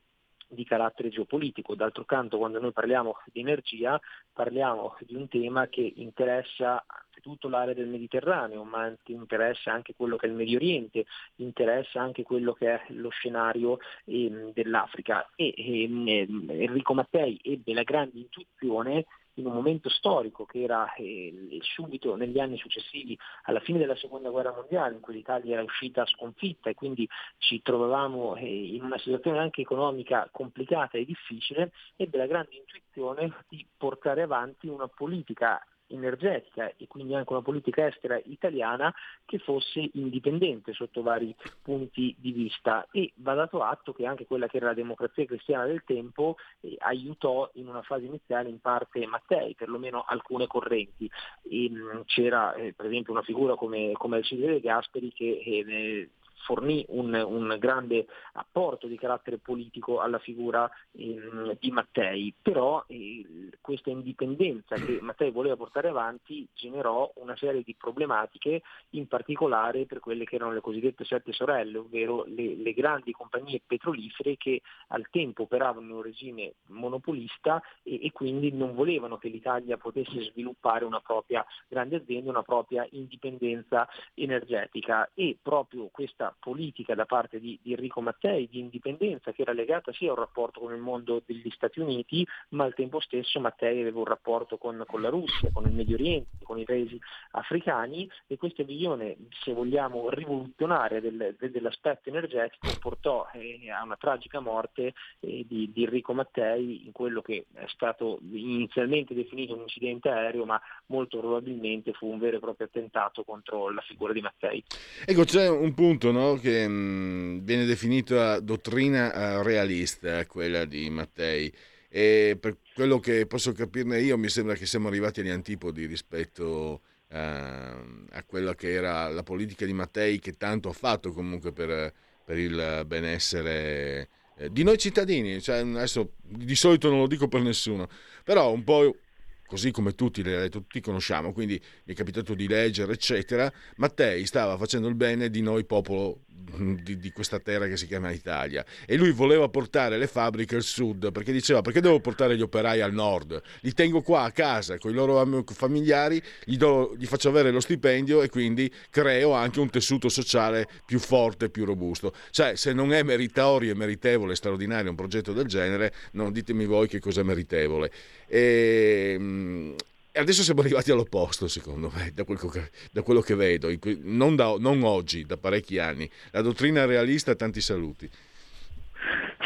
[0.47, 1.75] di carattere geopolitico.
[1.75, 3.99] D'altro canto, quando noi parliamo di energia,
[4.31, 10.27] parliamo di un tema che interessa anzitutto l'area del Mediterraneo, ma interessa anche quello che
[10.27, 15.31] è il Medio Oriente, interessa anche quello che è lo scenario eh, dell'Africa.
[15.35, 19.05] E eh, Enrico Mattei ebbe la grande intuizione
[19.35, 24.29] in un momento storico che era eh, subito negli anni successivi alla fine della seconda
[24.29, 28.97] guerra mondiale in cui l'Italia era uscita sconfitta e quindi ci trovavamo eh, in una
[28.97, 35.61] situazione anche economica complicata e difficile, ebbe la grande intuizione di portare avanti una politica
[35.87, 38.93] energetica e quindi anche una politica estera italiana
[39.25, 44.47] che fosse indipendente sotto vari punti di vista e va dato atto che anche quella
[44.47, 49.05] che era la democrazia cristiana del tempo eh, aiutò in una fase iniziale in parte
[49.05, 51.09] Mattei, perlomeno alcune correnti.
[51.43, 56.09] E, mh, c'era eh, per esempio una figura come, come Alcide Gasperi che eh,
[56.45, 63.49] fornì un, un, grande apporto di carattere politico alla figura eh, di Mattei, però eh,
[63.61, 69.99] questa indipendenza che Mattei voleva portare avanti generò una serie di problematiche, in particolare per
[69.99, 75.07] quelle che erano le cosiddette sette sorelle, ovvero le, le grandi compagnie petrolifere che al
[75.09, 80.85] tempo operavano in un regime monopolista e, e quindi non volevano che l'Italia potesse sviluppare
[80.85, 85.09] una propria grande azienda, una propria indipendenza energetica.
[85.15, 89.91] E proprio questa politica da parte di, di, Enrico Mattei di indipendenza che era legata
[89.93, 93.81] sia a un rapporto con il mondo degli Stati Uniti, ma al tempo stesso Mattei
[93.81, 96.99] aveva un rapporto con, con la Russia, con il Medio Oriente, con i paesi
[97.31, 103.97] africani e questa visione, se vogliamo, rivoluzionaria del, del, dell'aspetto energetico portò eh, a una
[103.97, 109.61] tragica morte eh, di, di Enrico Mattei in quello che è stato inizialmente definito un
[109.61, 114.21] incidente aereo, ma molto probabilmente fu un vero e proprio attentato contro la figura di
[114.21, 114.63] Mattei.
[115.05, 116.24] Ecco, c'è un punto no?
[116.33, 121.51] Che mh, viene definita dottrina eh, realista, quella di Mattei.
[121.87, 126.81] E per quello che posso capirne io, mi sembra che siamo arrivati agli antipodi rispetto
[127.09, 131.53] a, ehm, a quella che era la politica di Mattei, che tanto ha fatto comunque
[131.53, 131.93] per,
[132.25, 137.41] per il benessere eh, di noi cittadini, cioè, adesso di solito non lo dico per
[137.41, 137.87] nessuno,
[138.23, 138.97] però un po'
[139.45, 144.87] così come tutti, tutti conosciamo, quindi mi è capitato di leggere, eccetera, Mattei stava facendo
[144.87, 146.23] il bene di noi popolo
[146.83, 148.65] di, di, questa terra che si chiama Italia.
[148.85, 152.81] E lui voleva portare le fabbriche al sud perché diceva perché devo portare gli operai
[152.81, 153.41] al nord?
[153.61, 157.59] Li tengo qua a casa con i loro familiari gli, do, gli faccio avere lo
[157.59, 162.13] stipendio e quindi creo anche un tessuto sociale più forte più robusto.
[162.31, 166.87] Cioè se non è meritorio e meritevole straordinario un progetto del genere non ditemi voi
[166.87, 167.91] che cos'è meritevole.
[168.27, 173.69] E, e adesso siamo arrivati all'opposto, secondo me, da quello che, da quello che vedo,
[174.01, 176.09] non, da, non, oggi, da parecchi anni.
[176.31, 178.09] La dottrina realista, tanti saluti.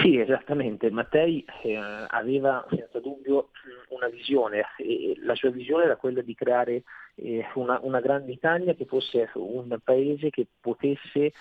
[0.02, 0.90] Sì, esattamente.
[0.92, 1.76] Mattei eh,
[2.08, 3.50] aveva senza dubbio
[3.90, 6.84] una visione e la sua visione era quella di creare
[7.16, 11.34] eh, una, una, grande Italia che fosse un paese che potesse eh,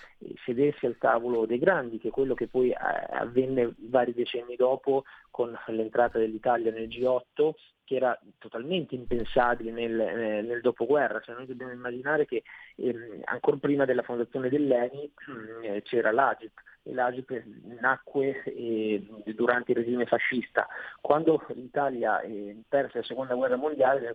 [0.45, 2.77] sedersi al tavolo dei grandi, che è quello che poi eh,
[3.11, 7.53] avvenne vari decenni dopo con l'entrata dell'Italia nel G8
[7.85, 12.43] che era totalmente impensabile nel, eh, nel dopoguerra, cioè noi dobbiamo immaginare che
[12.77, 15.11] eh, ancora prima della fondazione dell'ENI
[15.63, 16.53] eh, c'era l'Agip
[16.93, 17.43] l'Agip
[17.81, 20.67] nacque eh, durante il regime fascista.
[21.01, 24.15] Quando l'Italia eh, perse la seconda guerra mondiale nel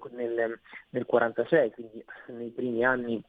[0.90, 3.22] 1946, quindi nei primi anni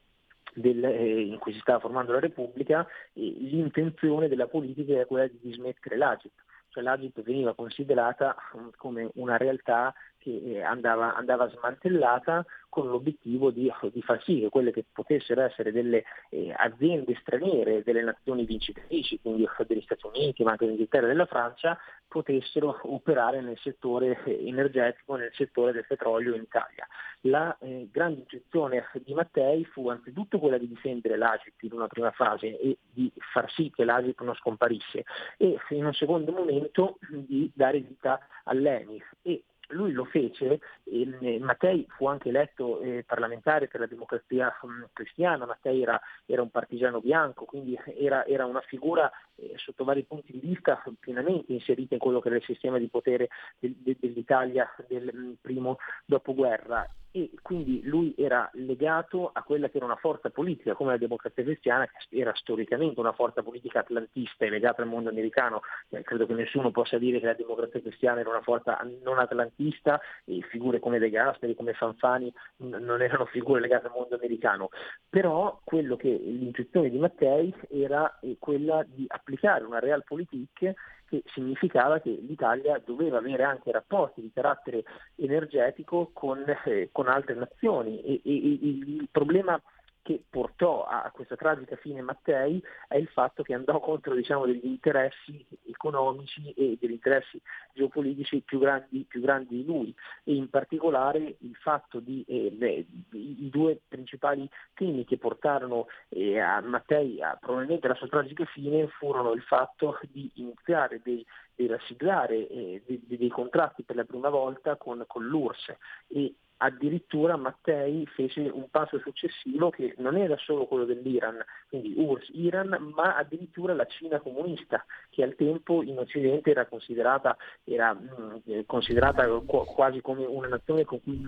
[0.55, 5.39] del, eh, in cui si stava formando la Repubblica, l'intenzione della politica era quella di
[5.41, 6.33] dismettere l'Agip
[6.75, 8.35] cioè l'Agip veniva considerata
[8.77, 9.95] come una realtà
[10.25, 15.43] che eh, andava, andava smantellata con l'obiettivo di, di, far sì che quelle che potessero
[15.43, 21.05] essere delle eh, aziende straniere delle nazioni vincitrici, quindi degli Stati Uniti, ma anche dell'Inghilterra
[21.05, 26.87] e della Francia, potessero operare nel settore eh, energetico, nel settore del petrolio in Italia.
[27.23, 32.11] La eh, grande intuizione di Mattei fu anzitutto quella di difendere l'Agip in una prima
[32.13, 35.05] fase e di far sì che l'Agip non scomparisse
[35.37, 41.87] e in un secondo momento di dare vita all'ENI e lui lo fece, eh, Mattei
[41.89, 47.01] fu anche eletto eh, parlamentare per la democrazia mm, cristiana, Mattei era, era, un partigiano
[47.01, 49.11] bianco, quindi era, era una figura
[49.57, 53.29] sotto vari punti di vista pienamente inserita in quello che era il sistema di potere
[53.59, 59.77] del, de, dell'Italia del mm, primo dopoguerra e quindi lui era legato a quella che
[59.77, 64.45] era una forza politica come la democrazia cristiana, che era storicamente una forza politica atlantista
[64.45, 65.61] e legata al mondo americano.
[65.91, 70.01] Eh, credo che nessuno possa dire che la democrazia cristiana era una forza non atlantista
[70.25, 74.71] e figure come De Gasperi, come Fanfani n- non erano figure legate al mondo americano.
[75.09, 80.75] Però quello che l'intuizione di Mattei era eh, quella di applicare una realpolitik
[81.09, 84.85] che significava che l'Italia doveva avere anche rapporti di carattere
[85.17, 88.03] energetico con, eh, con altre nazioni.
[88.03, 89.61] E, e, e il problema
[90.05, 94.67] che portò a questa tragica fine Mattei è il fatto che andò contro diciamo, degli
[94.67, 97.41] interessi economici e degli interessi
[97.73, 99.95] geopolitici più grandi, più grandi di lui.
[100.25, 106.39] E in particolare il fatto di eh, beh, i due principali temi che portarono eh,
[106.39, 111.25] a Mattei a probabilmente la sua tragica fine furono il fatto di iniziare dei
[111.55, 115.75] di siglare eh, dei, dei, contratti per la prima volta con, con l'URSS
[116.09, 116.35] e.
[116.57, 122.93] Addirittura Mattei fece un passo successivo che non era solo quello dell'Iran, quindi URSS, Iran,
[122.95, 129.29] ma addirittura la Cina comunista, che al tempo in Occidente era considerata, era, mm, considerata
[129.41, 131.27] quasi come una nazione con cui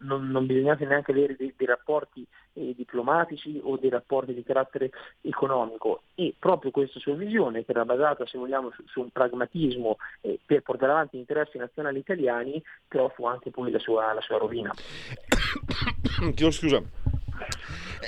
[0.00, 2.26] non, non bisognava neanche avere dei, dei rapporti
[2.70, 4.90] eh, diplomatici o dei rapporti di carattere
[5.20, 6.02] economico.
[6.14, 10.38] E proprio questa sua visione, che era basata, se vogliamo, su, su un pragmatismo eh,
[10.44, 14.38] per portare avanti gli interessi nazionali italiani, però fu anche poi la sua, la sua
[14.38, 14.72] rovina.
[16.34, 16.82] Chiedo scusa.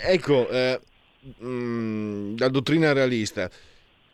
[0.07, 0.81] Ecco, eh,
[1.39, 3.51] mh, mm, la dottrina realista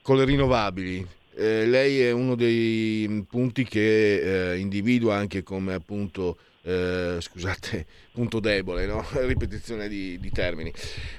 [0.03, 1.07] con le rinnovabili.
[1.34, 8.41] Eh, lei è uno dei punti che eh, individua anche come appunto eh, scusate, punto
[8.41, 9.05] debole, no?
[9.27, 10.73] ripetizione di, di, termini.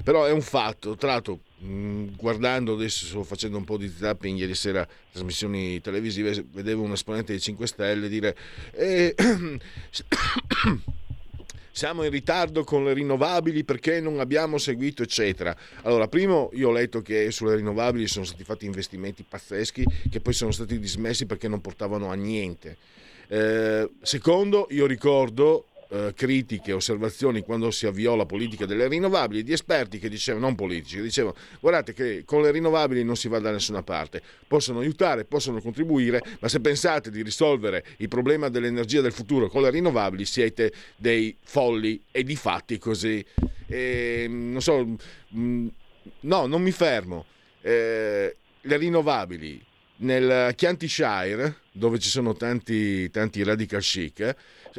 [0.04, 4.38] Però è un fatto, tra l'altro, mm, guardando adesso, sto facendo un po' di zapping
[4.38, 8.36] ieri sera, trasmissioni televisive, vedevo un esponente dei 5 Stelle dire...
[8.72, 9.16] Eh,
[11.74, 15.56] siamo in ritardo con le rinnovabili perché non abbiamo seguito, eccetera.
[15.84, 20.34] Allora, primo, io ho letto che sulle rinnovabili sono stati fatti investimenti pazzeschi che poi
[20.34, 22.78] sono stati dismessi perché non portavano a niente.
[23.34, 29.54] Eh, secondo, io ricordo eh, critiche, osservazioni quando si avviò la politica delle rinnovabili di
[29.54, 33.40] esperti che dicevano, non politici, che dicevano guardate che con le rinnovabili non si va
[33.40, 39.00] da nessuna parte, possono aiutare, possono contribuire, ma se pensate di risolvere il problema dell'energia
[39.00, 43.26] del futuro con le rinnovabili siete dei folli e di fatti così.
[43.66, 44.98] E, non so, mh,
[45.38, 45.68] mm,
[46.22, 47.28] no, non mi fermo.
[47.62, 49.70] Eh, le rinnovabili
[50.02, 54.20] nel Chianti Shire, dove ci sono tanti, tanti radical chic,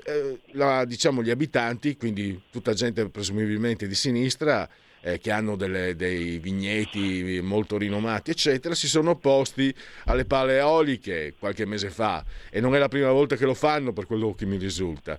[0.05, 4.69] eh, la, diciamo gli abitanti, quindi tutta gente presumibilmente di sinistra,
[5.03, 11.35] eh, che hanno delle, dei vigneti molto rinomati, eccetera, si sono opposti alle pale eoliche
[11.39, 14.47] qualche mese fa e non è la prima volta che lo fanno per quello che
[14.47, 15.19] mi risulta.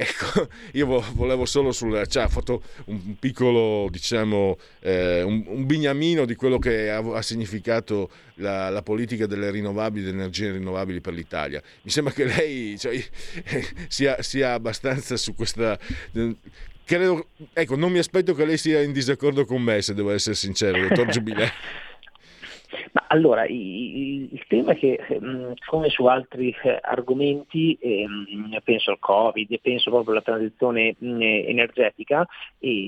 [0.00, 2.06] Ecco, io volevo solo sul.
[2.06, 7.20] cioè, ha fatto un piccolo, diciamo, eh, un, un, bignamino di quello che ha, ha
[7.20, 11.60] significato la, la, politica delle rinnovabili, delle energie rinnovabili per l'Italia.
[11.82, 12.96] Mi sembra che lei cioè,
[13.88, 15.76] sia, sia abbastanza su questa
[16.84, 20.36] credo, ecco, non mi aspetto che lei sia in disaccordo con me, se devo essere
[20.36, 21.50] sincero, dottor Giubilè.
[23.10, 28.06] Allora, il, tema è che mm, come su altri eh, argomenti, eh,
[28.62, 32.26] penso al Covid penso proprio alla transizione mm, energetica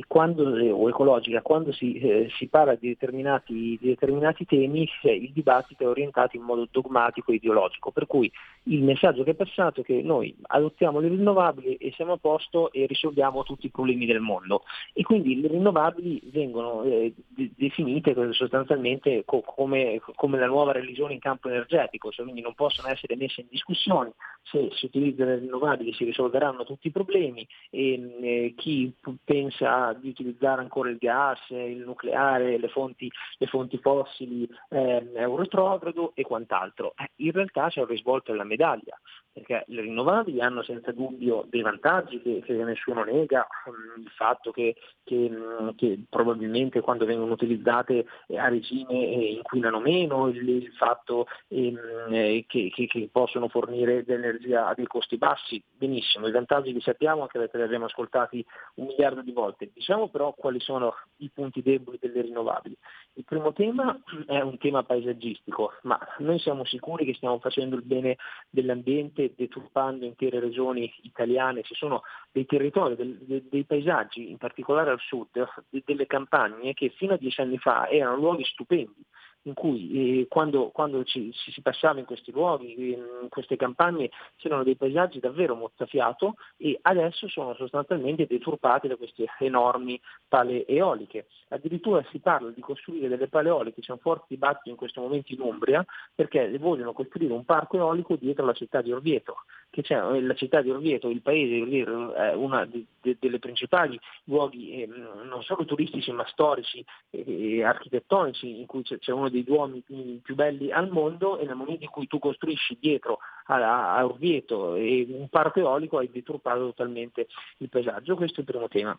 [0.07, 5.33] quando, eh, o ecologica, quando si, eh, si parla di determinati, di determinati temi, il
[5.33, 8.31] dibattito è orientato in modo dogmatico e ideologico, per cui
[8.65, 12.71] il messaggio che è passato è che noi adottiamo le rinnovabili e siamo a posto
[12.73, 14.65] e risolviamo tutti i problemi del mondo.
[14.93, 17.15] E quindi le rinnovabili vengono de-
[17.57, 22.89] definite sostanzialmente co- come, come, la nuova religione in campo energetico, cioè quindi non possono
[22.89, 28.17] essere messe in discussione, se si utilizzano le rinnovabili si risolveranno tutti i problemi e
[28.21, 28.93] eh, chi
[29.25, 35.25] pensa di utilizzare ancora il gas, il nucleare, le fonti, le fonti fossili eh, è
[35.25, 36.95] un retrogrado e quant'altro.
[36.97, 38.99] Eh, in realtà c'è un risvolto alla medaglia,
[39.33, 44.51] perché le rinnovabili hanno senza dubbio dei vantaggi che, che nessuno nega, mm, il fatto
[44.51, 48.07] che, che, mm, che, probabilmente quando vengono utilizzate
[48.37, 54.75] a regime eh, inquinano meno, il, il fatto ehm, eh, che, possono fornire dell'energia a
[54.75, 58.45] dei costi bassi, benissimo, i vantaggi li sappiamo anche perché li abbiamo ascoltati
[58.75, 59.71] un miliardo di volte.
[59.73, 62.77] Diciamo però quali sono i punti deboli delle rinnovabili.
[63.15, 67.83] Il primo tema è un tema paesaggistico, ma noi siamo sicuri che stiamo facendo il
[67.83, 68.17] bene
[68.49, 75.01] dell'ambiente deturpando intere regioni italiane, ci sono dei territori, del, dei paesaggi, in particolare al
[75.01, 75.29] sud,
[75.69, 79.05] delle campagne che fino a dieci anni fa erano luoghi stupendi,
[79.43, 84.11] in cui eh, quando, quando ci, ci, si passava in questi luoghi, in queste campagne,
[84.37, 91.27] c'erano dei paesaggi davvero mozzafiato e adesso sono sostanzialmente deturpati da queste enormi pale eoliche.
[91.49, 95.33] Addirittura si parla di costruire delle pale eoliche, c'è un forte dibattito in questo momento
[95.33, 95.85] in Umbria
[96.15, 100.35] perché vogliono costruire un parco eolico dietro la città di Orvieto, che c'è eh, la
[100.35, 104.87] città di Orvieto, il paese di Orvieto è uno de, de, delle principali luoghi eh,
[104.87, 110.21] non solo turistici ma storici e architettonici in cui c'è, c'è uno dei due uomini
[110.23, 114.75] più belli al mondo e nel momento in cui tu costruisci dietro a, a Orvieto
[114.75, 118.17] un parco eolico hai deturpato totalmente il paesaggio.
[118.17, 118.99] Questo è il primo tema.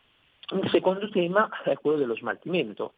[0.53, 2.95] Il secondo tema è quello dello smaltimento.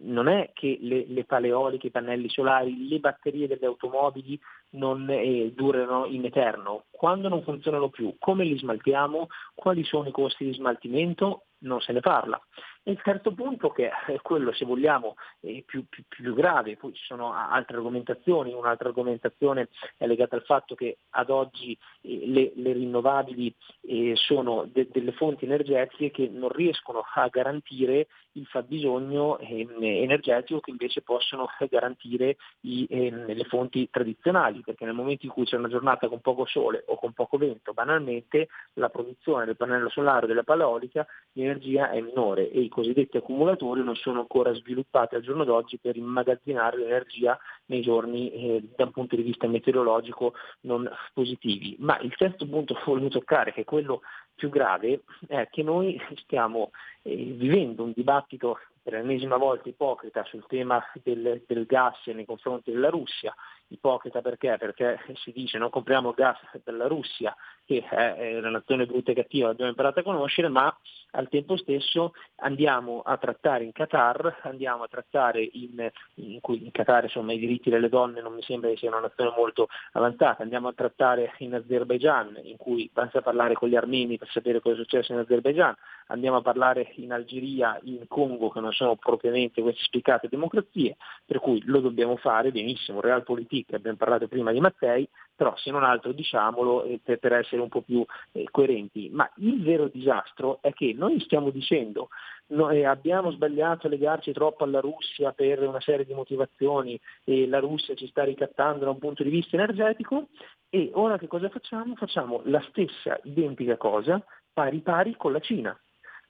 [0.00, 4.40] Non è che le, le paleoliche, i pannelli solari, le batterie delle automobili
[4.74, 6.84] non eh, durano in eterno.
[6.90, 9.28] Quando non funzionano più, come li smaltiamo?
[9.54, 11.46] Quali sono i costi di smaltimento?
[11.58, 12.40] Non se ne parla.
[12.86, 15.16] Il terzo punto, che è quello, se vogliamo,
[15.64, 20.74] più, più, più, grave, poi ci sono altre argomentazioni, un'altra argomentazione è legata al fatto
[20.74, 23.54] che ad oggi eh, le, le rinnovabili
[23.86, 30.60] eh, sono de, delle fonti energetiche che non riescono a garantire il fabbisogno ehm, energetico
[30.60, 35.56] che invece possono garantire i, ehm, le fonti tradizionali, perché nel momento in cui c'è
[35.56, 40.24] una giornata con poco sole o con poco vento, banalmente la produzione del pannello solare
[40.24, 45.22] o della paleolica, l'energia è minore e i cosiddetti accumulatori non sono ancora sviluppati al
[45.22, 50.90] giorno d'oggi per immagazzinare l'energia nei giorni eh, da un punto di vista meteorologico non
[51.12, 51.76] positivi.
[51.78, 54.00] Ma il terzo punto che volevo toccare, che è quello
[54.34, 56.72] più grave, è che noi stiamo
[57.02, 62.72] eh, vivendo un dibattito per l'ennesima volta ipocrita sul tema del, del gas nei confronti
[62.72, 63.32] della Russia,
[63.68, 64.56] ipocrita perché?
[64.58, 67.34] Perché si dice non compriamo gas dalla Russia,
[67.64, 70.76] che è una nazione brutta e cattiva, l'abbiamo imparato a conoscere, ma
[71.12, 77.04] al tempo stesso andiamo a trattare in Qatar, andiamo a trattare in, in in Qatar
[77.04, 80.68] insomma, i diritti delle donne non mi sembra che sia una nazione molto avanzata, andiamo
[80.68, 84.78] a trattare in Azerbaijan, in cui basta parlare con gli armeni per sapere cosa è
[84.78, 85.74] successo in Azerbaijan,
[86.08, 91.40] andiamo a parlare in Algeria, in Congo, che non sono propriamente queste spiccate democrazie, per
[91.40, 96.12] cui lo dobbiamo fare benissimo, Realpolitik, abbiamo parlato prima di Mattei, però se non altro
[96.12, 99.10] diciamolo eh, per, essere un po' più eh, coerenti.
[99.12, 102.08] Ma il vero disastro è che noi stiamo dicendo
[102.46, 107.58] noi abbiamo sbagliato a legarci troppo alla Russia per una serie di motivazioni e la
[107.58, 110.28] Russia ci sta ricattando da un punto di vista energetico
[110.68, 111.94] e ora che cosa facciamo?
[111.94, 115.78] Facciamo la stessa identica cosa pari pari con la Cina.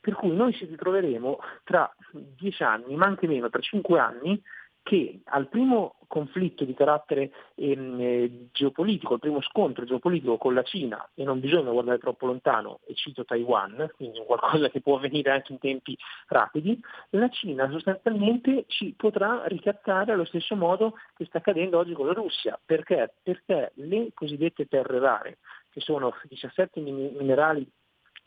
[0.05, 4.39] Per cui noi ci ritroveremo tra dieci anni, ma anche meno, tra cinque anni,
[4.83, 10.63] che al primo conflitto di carattere ehm, eh, geopolitico, al primo scontro geopolitico con la
[10.63, 15.31] Cina, e non bisogna guardare troppo lontano, e cito Taiwan, quindi qualcosa che può avvenire
[15.31, 15.97] anche in tempi
[16.27, 16.79] rapidi,
[17.11, 22.13] la Cina sostanzialmente ci potrà ricattare allo stesso modo che sta accadendo oggi con la
[22.13, 22.61] Russia.
[22.63, 23.15] Perché?
[23.23, 25.39] Perché le cosiddette terre rare,
[25.71, 27.67] che sono 17 minerali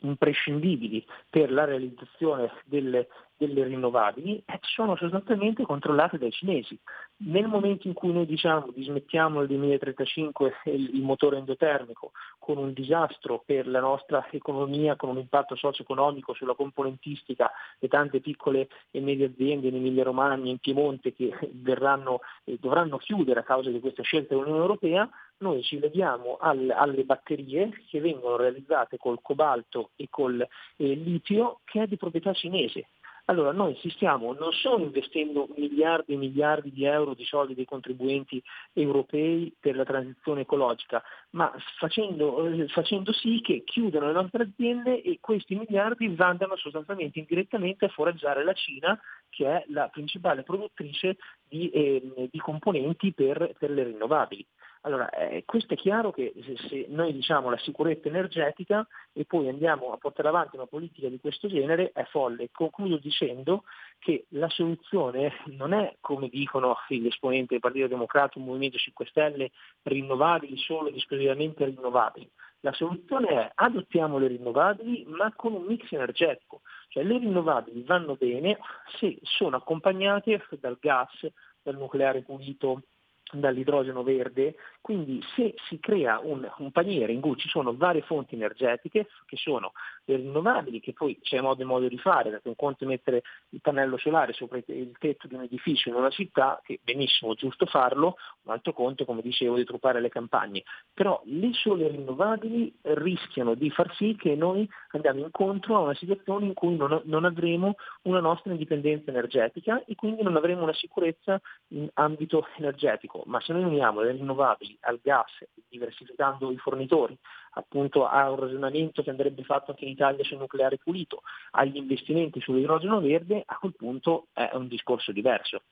[0.00, 6.78] imprescindibili per la realizzazione delle, delle rinnovabili eh, sono sostanzialmente controllate dai cinesi.
[7.18, 12.72] Nel momento in cui noi diciamo dismettiamo nel 2035 il, il motore endotermico con un
[12.72, 19.00] disastro per la nostra economia, con un impatto socio-economico sulla componentistica e tante piccole e
[19.00, 23.80] medie aziende in Emilia Romagna, in Piemonte che verranno, eh, dovranno chiudere a causa di
[23.80, 29.90] questa scelta dell'Unione Europea, noi ci leviamo al, alle batterie che vengono realizzate col cobalto
[29.96, 32.88] e col eh, litio che è di proprietà cinese.
[33.30, 37.66] Allora noi ci stiamo non solo investendo miliardi e miliardi di euro di soldi dei
[37.66, 44.44] contribuenti europei per la transizione ecologica, ma facendo, eh, facendo sì che chiudano le nostre
[44.44, 50.42] aziende e questi miliardi vadano sostanzialmente indirettamente a foraggiare la Cina, che è la principale
[50.42, 54.46] produttrice di, eh, di componenti per, per le rinnovabili.
[54.88, 59.50] Allora, eh, questo è chiaro che se, se, noi diciamo la sicurezza energetica e poi
[59.50, 62.48] andiamo a portare avanti una politica di questo genere è folle.
[62.50, 63.64] Concludo dicendo
[63.98, 69.50] che la soluzione non è, come dicono gli esponenti del Partito Democratico, Movimento 5 Stelle,
[69.82, 72.30] rinnovabili solo ed esclusivamente rinnovabili.
[72.60, 76.62] La soluzione è adottiamo le rinnovabili ma con un mix energetico.
[76.88, 78.58] Cioè le rinnovabili vanno bene
[78.98, 81.28] se sono accompagnate dal gas,
[81.62, 82.84] dal nucleare pulito,
[83.32, 88.34] dall'idrogeno verde, quindi se si crea un, un, paniere in cui ci sono varie fonti
[88.34, 89.72] energetiche, che sono
[90.08, 93.22] le rinnovabili, che poi c'è modo e modo di fare, perché un conto è mettere
[93.50, 97.66] il pannello solare sopra il tetto di un edificio in una città, che benissimo, giusto
[97.66, 100.62] farlo, un altro conto, come dicevo, di truppare le campagne.
[100.94, 106.46] Però le sole rinnovabili rischiano di far sì che noi andiamo incontro a una situazione
[106.46, 111.40] in cui non, non avremo una nostra indipendenza energetica e quindi non avremo una sicurezza
[111.68, 113.22] in ambito energetico.
[113.26, 115.30] Ma se noi uniamo le rinnovabili al gas,
[115.68, 117.16] diversificando i fornitori,
[117.52, 121.22] appunto a un ragionamento che andrebbe fatto anche in Italia sul nucleare pulito,
[121.52, 125.62] agli investimenti sull'idrogeno verde, a quel punto è un discorso diverso.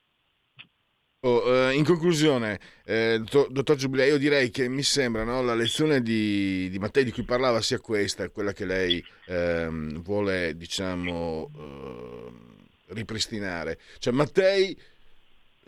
[1.20, 6.02] Oh, eh, in conclusione, eh, dottor Giubilei, io direi che mi sembra no, la lezione
[6.02, 12.94] di, di, Mattei di cui parlava sia questa, quella che lei ehm, vuole, diciamo, eh,
[12.94, 13.78] ripristinare.
[13.98, 14.78] Cioè Mattei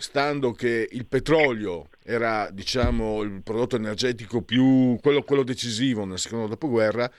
[0.00, 6.46] stando che il petrolio era diciamo, il prodotto energetico più quello, quello decisivo nel secondo
[6.46, 7.10] dopoguerra,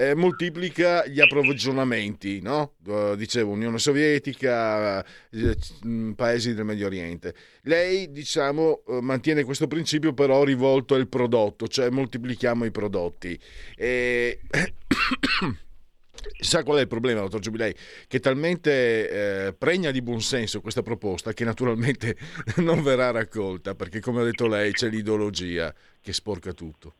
[0.00, 2.76] eh, moltiplica gli approvvigionamenti, no?
[3.16, 5.56] dicevo Unione Sovietica, eh,
[6.16, 7.34] paesi del Medio Oriente.
[7.64, 13.38] Lei diciamo, eh, mantiene questo principio però rivolto al prodotto, cioè moltiplichiamo i prodotti.
[13.76, 14.40] E...
[16.38, 17.74] Sa qual è il problema, dottor Giubilei?
[18.06, 22.16] Che è talmente eh, pregna di buonsenso questa proposta che naturalmente
[22.56, 26.94] non verrà raccolta, perché come ha detto lei c'è l'ideologia che sporca tutto.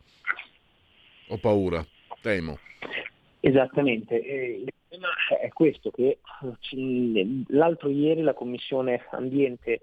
[1.29, 1.87] Ho paura,
[2.21, 2.59] temo.
[3.41, 6.19] Esattamente, il problema è questo, che
[7.49, 9.81] l'altro ieri la Commissione Ambiente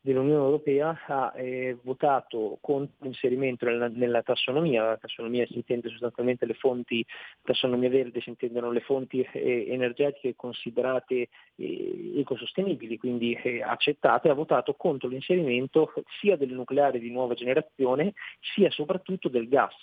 [0.00, 6.54] dell'Unione Europea ha eh, votato contro l'inserimento nella, tassonomia, la tassonomia si intende sostanzialmente le
[6.54, 7.04] fonti,
[7.42, 14.34] tassonomia verde si intendono le fonti eh, energetiche considerate eh, ecosostenibili, quindi eh, accettate, ha
[14.34, 18.14] votato contro l'inserimento sia del nucleare di nuova generazione
[18.54, 19.74] sia soprattutto del gas.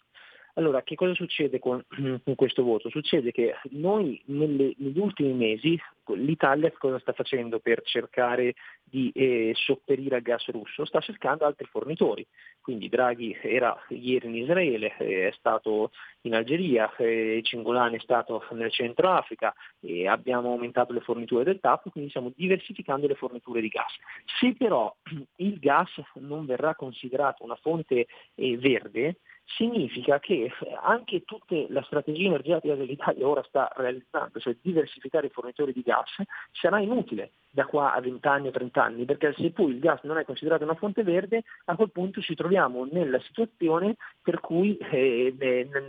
[0.58, 1.84] Allora, che cosa succede con,
[2.24, 2.90] con questo voto?
[2.90, 5.80] Succede che noi nelle, negli ultimi mesi
[6.14, 8.54] l'Italia cosa sta facendo per cercare
[8.84, 10.86] di eh, sopperire al gas russo?
[10.86, 12.26] Sta cercando altri fornitori.
[12.62, 15.92] Quindi Draghi era ieri in Israele, eh, è stato
[16.22, 21.60] in Algeria, eh, Cingolani è stato nel centro Africa, eh, abbiamo aumentato le forniture del
[21.60, 23.94] TAP, quindi stiamo diversificando le forniture di gas.
[24.40, 24.96] Se però
[25.38, 32.28] il gas non verrà considerato una fonte eh, verde, significa che anche tutta la strategia
[32.28, 36.10] energetica dell'Italia ora sta realizzando, cioè diversificare i fornitori di gas,
[36.52, 40.02] sarà inutile da qua a 20 anni o 30 anni, perché se poi il gas
[40.04, 44.76] non è considerato una fonte verde, a quel punto ci troviamo nella situazione per cui
[44.78, 45.34] eh,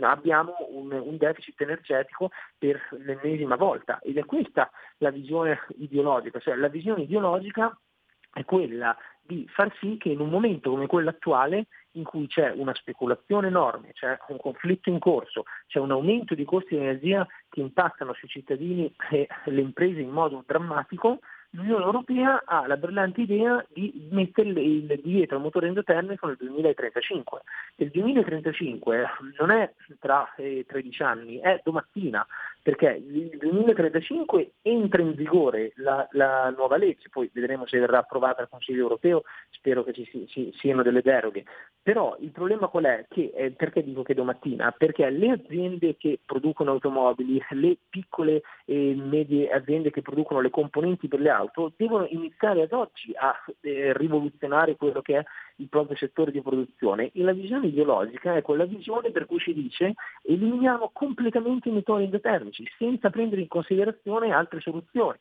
[0.01, 3.99] abbiamo un, un deficit energetico per l'ennesima volta.
[4.01, 7.77] Ed è questa la visione ideologica, cioè la visione ideologica
[8.33, 8.95] è quella
[9.27, 11.67] di far sì che in un momento come quello attuale
[11.97, 16.45] in cui c'è una speculazione enorme, c'è un conflitto in corso, c'è un aumento di
[16.45, 21.19] costi di energia che impattano sui cittadini e le imprese in modo drammatico,
[21.51, 27.41] l'Unione Europea ha la brillante idea di mettere il divieto al motore endotermico nel 2035.
[27.77, 29.05] Il 2035
[29.39, 32.25] non è tra eh, 13 anni, è domattina,
[32.67, 38.39] perché nel 2035 entra in vigore la, la, nuova legge, poi vedremo se verrà approvata
[38.39, 41.45] dal Consiglio europeo, spero che ci, ci siano delle deroghe.
[41.81, 43.05] Però il problema qual è?
[43.07, 44.75] Che, eh, perché dico che domattina?
[44.77, 51.07] Perché le aziende che producono automobili, le piccole e medie aziende che producono le componenti
[51.07, 55.23] per le auto devono iniziare ad oggi a eh, rivoluzionare quello che è
[55.57, 59.53] il proprio settore di produzione e la visione ideologica è quella visione per cui si
[59.53, 59.93] dice
[60.23, 65.17] eliminiamo completamente i motori endotermici senza prendere in considerazione altre soluzioni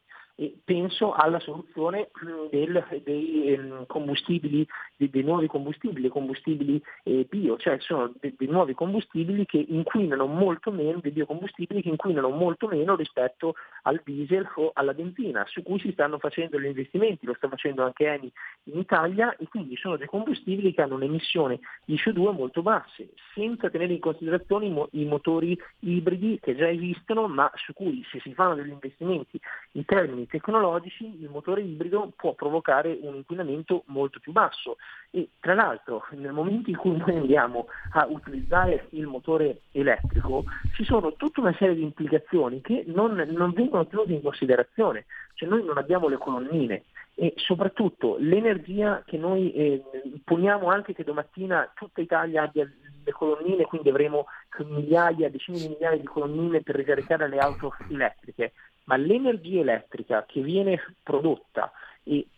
[0.65, 2.11] penso alla soluzione
[2.51, 4.67] del, dei ehm, combustibili,
[4.97, 10.27] dei, dei, nuovi combustibili, combustibili eh, bio, cioè sono dei, dei, nuovi combustibili che inquinano
[10.27, 15.63] molto meno, dei biocombustibili che inquinano molto meno rispetto al diesel o alla benzina, su
[15.63, 18.31] cui si stanno facendo gli investimenti, lo sta facendo anche Eni
[18.65, 23.71] in Italia e quindi sono dei combustibili che hanno un'emissione di CO2 molto basse, senza
[23.71, 28.21] tenere in considerazione i, mo- i motori ibridi che già esistono, ma su cui se
[28.21, 29.41] si fanno degli investimenti
[29.73, 34.77] in termini tecnologici il motore ibrido può provocare un inquinamento molto più basso.
[35.11, 40.85] E tra l'altro nel momento in cui noi andiamo a utilizzare il motore elettrico ci
[40.85, 45.65] sono tutta una serie di implicazioni che non, non vengono tenute in considerazione, cioè noi
[45.65, 46.85] non abbiamo le colonnine
[47.19, 49.83] e soprattutto l'energia che noi eh,
[50.23, 52.71] poniamo anche che domattina tutta Italia abbia
[53.05, 54.27] le colonnine, quindi avremo
[54.65, 58.53] migliaia, decine di migliaia di colonnine per ricaricare le auto elettriche
[58.87, 61.71] ma l'energia elettrica che viene prodotta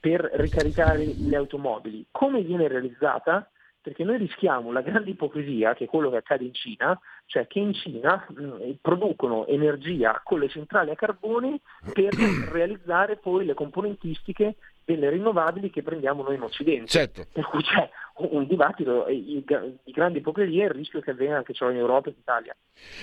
[0.01, 3.49] per ricaricare le automobili, come viene realizzata?
[3.80, 7.59] Perché noi rischiamo la grande ipocrisia, che è quello che accade in Cina, cioè che
[7.59, 11.61] in Cina mh, producono energia con le centrali a carbone
[11.92, 12.12] per
[12.51, 16.86] realizzare poi le componentistiche delle rinnovabili che prendiamo noi in Occidente.
[16.86, 17.26] Certo.
[17.30, 17.88] Per cui c'è
[18.18, 19.44] un dibattito di
[19.92, 22.56] grande ipocrisia e il rischio che avvenga anche ciò in Europa e in Italia.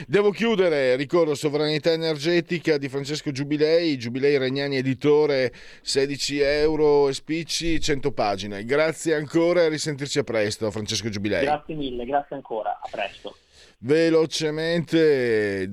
[0.07, 5.51] Devo chiudere, ricordo Sovranità Energetica di Francesco Giubilei, Giubilei Regnani editore,
[5.81, 8.63] 16 euro e spicci, 100 pagine.
[8.65, 11.45] Grazie ancora e a risentirci a presto Francesco Giubilei.
[11.45, 13.35] Grazie mille, grazie ancora, a presto.
[13.79, 15.69] Velocemente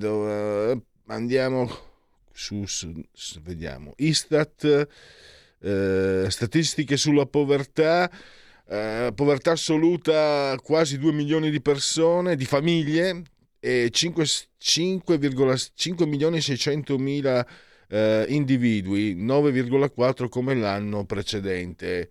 [1.06, 1.68] andiamo
[2.32, 4.88] su, su vediamo, Istat
[5.62, 8.10] eh, statistiche sulla povertà,
[8.68, 13.22] eh, povertà assoluta quasi 2 milioni di persone, di famiglie
[13.58, 17.46] e 5, 5,5 milioni e 600 mila
[17.88, 22.10] eh, individui, 9,4 come l'anno precedente.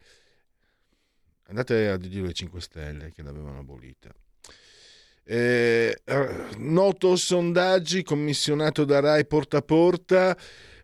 [1.48, 4.14] Andate a dire le 5 Stelle che l'avevano abolita.
[5.24, 6.02] Eh,
[6.58, 10.38] noto sondaggi commissionato da Rai porta a porta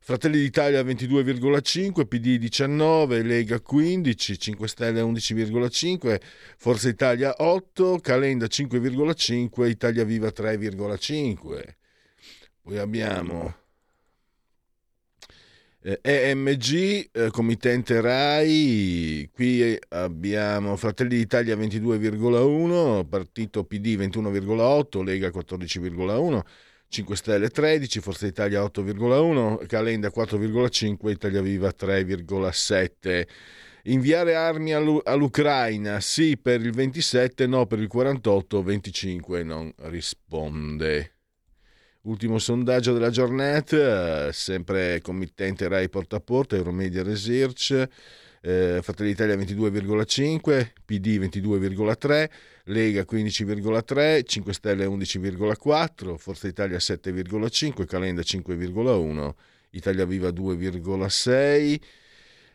[0.08, 6.22] Fratelli d'Italia 22,5, PD 19, Lega 15, 5 Stelle 11,5,
[6.56, 11.62] Forza Italia 8, Calenda 5,5, Italia Viva 3,5.
[12.62, 13.54] Poi abbiamo
[15.82, 26.42] eh, EMG, eh, committente RAI, qui abbiamo Fratelli d'Italia 22,1, Partito PD 21,8, Lega 14,1.
[26.90, 33.28] 5 Stelle 13, Forza Italia 8,1, Calenda 4,5, Italia Viva 3,7.
[33.84, 41.14] Inviare armi all'Ucraina, sì per il 27, no per il 48, 25 non risponde.
[42.02, 47.88] Ultimo sondaggio della giornata, sempre committente Rai Porta a Porta, Euromedia Research,
[48.42, 52.30] eh, Fratelli d'Italia 22,5, PD 22,3,
[52.66, 59.34] Lega 15,3, 5 Stelle 11,4, Forza Italia 7,5, Calenda 5,1,
[59.72, 61.80] Italia Viva 2,6.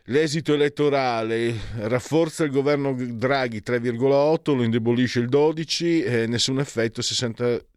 [0.07, 7.01] L'esito elettorale rafforza il governo Draghi 3,8, lo indebolisce il 12 e nessun effetto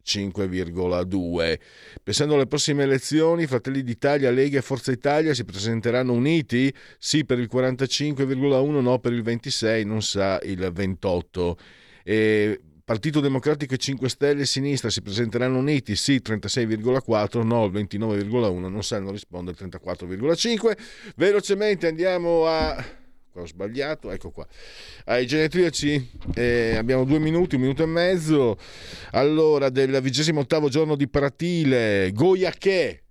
[0.06, 1.58] 65,2.
[2.02, 6.72] Pensando alle prossime elezioni, Fratelli d'Italia, Lega e Forza Italia si presenteranno uniti?
[6.98, 11.58] Sì per il 45,1, no per il 26, non sa il 28.
[12.04, 17.72] E Partito Democratico e 5 Stelle e Sinistra si presenteranno uniti, sì 36,4, no il
[17.72, 20.76] 29,1, non sanno rispondere il 34,5.
[21.16, 23.04] Velocemente andiamo a...
[23.40, 24.46] Ho sbagliato, ecco qua.
[25.06, 28.58] Ai genetriaci eh, abbiamo due minuti, un minuto e mezzo.
[29.12, 33.02] Allora, del vigesimo ottavo giorno di Pratile, Goia che?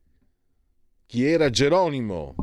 [1.05, 2.35] Chi era Geronimo?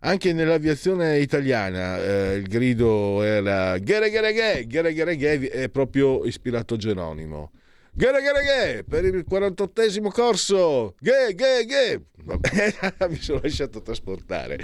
[0.00, 6.24] Anche nell'aviazione italiana eh, il grido era Ghere Ghere Ghe, Ghere Ghere Ghe è proprio
[6.24, 7.50] ispirato a Geronimo.
[7.92, 12.02] Ghere Ghere Ghe per il 48esimo corso, Ghe Ghe Ghe.
[13.08, 14.58] mi sono lasciato trasportare.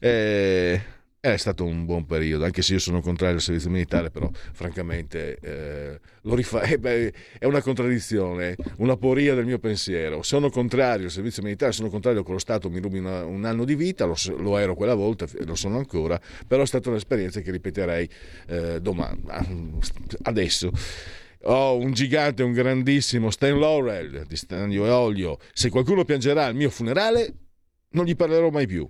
[0.00, 0.80] Eh,
[1.24, 5.38] è stato un buon periodo, anche se io sono contrario al servizio militare, però francamente
[5.40, 10.22] eh, lo rifa- eh, beh, è una contraddizione, una poria del mio pensiero.
[10.22, 13.64] Sono contrario al servizio militare, sono contrario che lo Stato mi rubi una, un anno
[13.64, 17.52] di vita, lo, lo, ero quella volta, lo sono ancora, però è stata un'esperienza che
[17.52, 18.08] ripeterei
[18.48, 19.22] eh, domani,
[20.22, 20.72] adesso.
[21.44, 25.38] Ho un gigante, un grandissimo Stan Laurel di Stanlio e Olio.
[25.52, 27.32] Se qualcuno piangerà al mio funerale,
[27.90, 28.84] non gli parlerò mai più.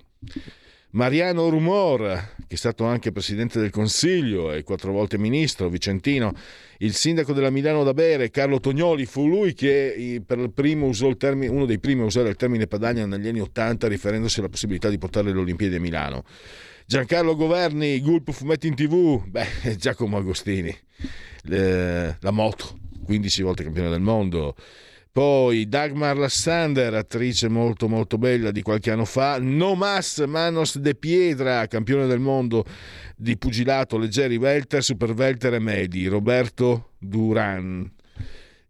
[0.94, 6.34] Mariano Rumor, che è stato anche presidente del Consiglio e quattro volte ministro, vicentino,
[6.78, 11.16] il sindaco della Milano da Bere, Carlo Tognoli, fu lui che per primo usò il
[11.16, 14.90] termine, uno dei primi a usare il termine Padania negli anni Ottanta, riferendosi alla possibilità
[14.90, 16.24] di portare le Olimpiadi a Milano.
[16.84, 20.76] Giancarlo Governi, Gulp Fumetti in TV, beh, Giacomo Agostini,
[21.44, 24.54] le, la moto, 15 volte campione del mondo.
[25.12, 31.66] Poi Dagmar Lassander, attrice molto molto bella di qualche anno fa, Nomas Manos de Piedra,
[31.66, 32.64] campione del mondo
[33.14, 37.92] di pugilato leggeri welter, super welter e medi, Roberto Duran.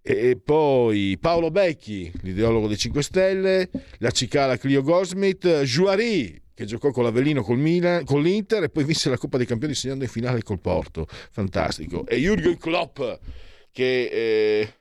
[0.02, 6.90] E poi Paolo Becchi, l'ideologo dei 5 Stelle, la cicala Clio Goldsmith, Juari, che giocò
[6.90, 10.10] con l'Avellino col Milan, con l'Inter e poi vinse la Coppa dei Campioni segnando in
[10.10, 11.06] finale col Porto.
[11.06, 12.04] Fantastico.
[12.04, 13.00] E Jürgen Klopp,
[13.70, 14.08] che...
[14.10, 14.74] Eh,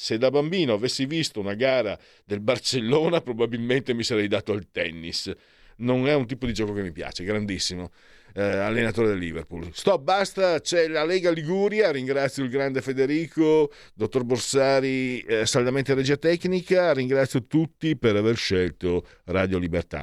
[0.00, 5.30] se da bambino avessi visto una gara del Barcellona probabilmente mi sarei dato al tennis.
[5.76, 7.90] Non è un tipo di gioco che mi piace, grandissimo.
[8.32, 9.68] Eh, allenatore del Liverpool.
[9.74, 16.16] Stop, basta, c'è la Lega Liguria, ringrazio il grande Federico, dottor Borsari, eh, saldamente regia
[16.16, 20.02] tecnica, ringrazio tutti per aver scelto Radio Libertà.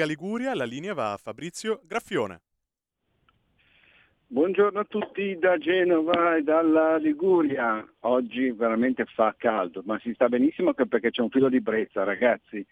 [0.00, 2.40] Lega Liguria la linea va a Fabrizio Graffione.
[4.28, 7.86] Buongiorno a tutti da Genova e dalla Liguria.
[8.00, 12.04] Oggi veramente fa caldo, ma si sta benissimo anche perché c'è un filo di brezza,
[12.04, 12.64] ragazzi.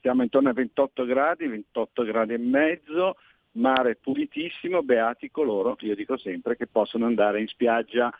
[0.00, 3.16] Siamo intorno ai 28 gradi, 28 gradi e mezzo,
[3.52, 8.10] mare pulitissimo, beati coloro, io dico sempre, che possono andare in spiaggia.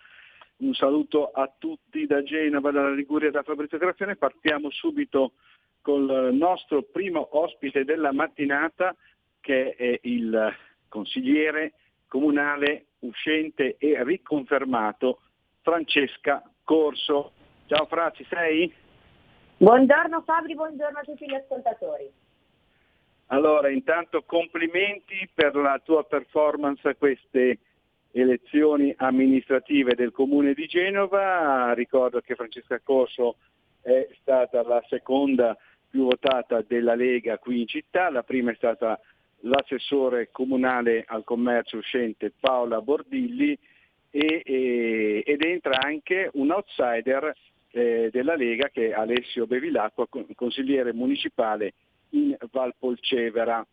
[0.58, 4.16] Un saluto a tutti da Genova, dalla Liguria e da Fabrizio Graffione.
[4.16, 5.32] Partiamo subito
[5.83, 8.95] col nostro primo ospite della mattinata
[9.41, 10.55] che è il
[10.89, 11.72] consigliere
[12.07, 15.20] comunale uscente e riconfermato
[15.62, 17.33] Francesca Corso.
[17.66, 18.72] Ciao Fra, ci sei?
[19.57, 22.11] Buongiorno Fabri, buongiorno a tutti gli ascoltatori.
[23.26, 27.59] Allora, intanto complimenti per la tua performance a queste
[28.11, 31.72] elezioni amministrative del Comune di Genova.
[31.74, 33.37] Ricordo che Francesca Corso
[33.83, 35.57] è stata la seconda
[35.91, 38.99] più votata della Lega qui in città, la prima è stata
[39.41, 43.59] l'assessore comunale al commercio uscente Paola Bordilli
[44.11, 47.34] e, e, ed entra anche un outsider
[47.72, 51.74] eh, della Lega che è Alessio Bevilacqua, consigliere municipale
[52.11, 53.64] in Valpolcevera.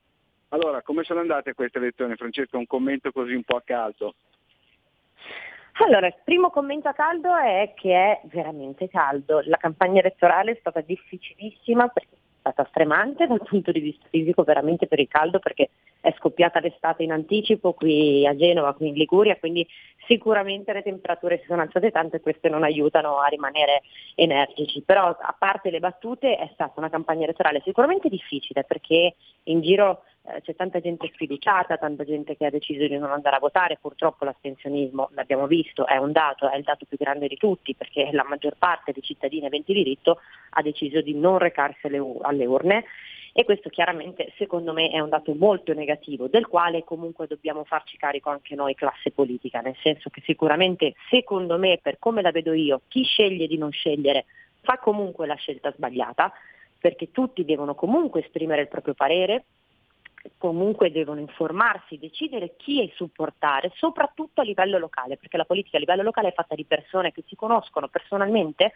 [0.49, 2.15] Allora, come sono andate queste elezioni?
[2.15, 4.15] Francesco, un commento così un po' a caldo.
[5.79, 9.41] Allora, il primo commento a caldo è che è veramente caldo.
[9.45, 14.43] La campagna elettorale è stata difficilissima perché è stata stremante dal punto di vista fisico,
[14.43, 15.69] veramente per il caldo, perché
[16.01, 19.67] è scoppiata l'estate in anticipo qui a Genova, qui in Liguria, quindi
[20.07, 23.83] sicuramente le temperature si sono alzate tanto e queste non aiutano a rimanere
[24.15, 24.81] energici.
[24.81, 30.03] Però a parte le battute è stata una campagna elettorale sicuramente difficile perché in giro
[30.23, 33.77] eh, c'è tanta gente sfiduciata, tanta gente che ha deciso di non andare a votare,
[33.79, 38.09] purtroppo l'astensionismo, l'abbiamo visto, è un dato, è il dato più grande di tutti, perché
[38.11, 40.19] la maggior parte dei cittadini aventi diritto
[40.51, 42.85] ha deciso di non recarsi alle, alle urne
[43.39, 47.95] e questo chiaramente secondo me è un dato molto negativo, del quale comunque dobbiamo farci
[47.95, 52.53] carico anche noi classe politica, nel senso che sicuramente secondo me, per come la vedo
[52.53, 54.25] io, chi sceglie di non scegliere
[54.61, 56.33] fa comunque la scelta sbagliata,
[56.79, 59.43] perché tutti devono comunque esprimere il proprio parere,
[60.39, 66.01] comunque devono informarsi, decidere chi supportare, soprattutto a livello locale, perché la politica a livello
[66.01, 68.73] locale è fatta di persone che si conoscono personalmente,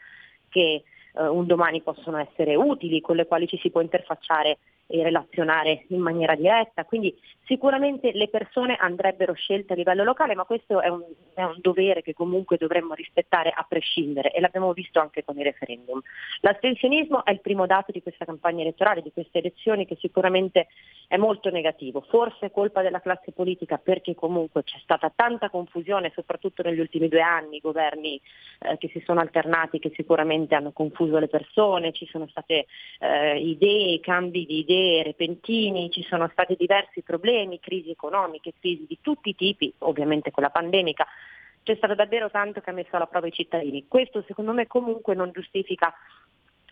[0.49, 0.83] che
[1.13, 4.57] eh, un domani possono essere utili, con le quali ci si può interfacciare
[4.91, 6.83] e relazionare in maniera diretta.
[6.83, 7.15] Quindi
[7.45, 12.01] sicuramente le persone andrebbero scelte a livello locale, ma questo è un, è un, dovere
[12.01, 16.01] che comunque dovremmo rispettare a prescindere e l'abbiamo visto anche con i referendum.
[16.41, 20.67] L'astensionismo è il primo dato di questa campagna elettorale, di queste elezioni che sicuramente
[21.07, 22.01] è molto negativo.
[22.01, 27.07] Forse è colpa della classe politica perché comunque c'è stata tanta confusione, soprattutto negli ultimi
[27.07, 28.19] due anni, i governi
[28.59, 32.65] eh, che si sono alternati, che sicuramente hanno confuso le persone, ci sono state
[32.99, 38.97] eh, idee, cambi di idee repentini, ci sono stati diversi problemi, crisi economiche, crisi di
[39.01, 41.05] tutti i tipi, ovviamente quella pandemica,
[41.63, 43.85] c'è stato davvero tanto che ha messo alla prova i cittadini.
[43.87, 45.93] Questo secondo me comunque non giustifica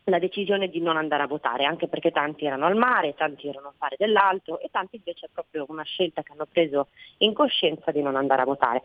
[0.05, 3.67] la decisione di non andare a votare, anche perché tanti erano al mare, tanti erano
[3.67, 6.87] a fare dell'altro e tanti invece è proprio una scelta che hanno preso
[7.19, 8.81] in coscienza di non andare a votare.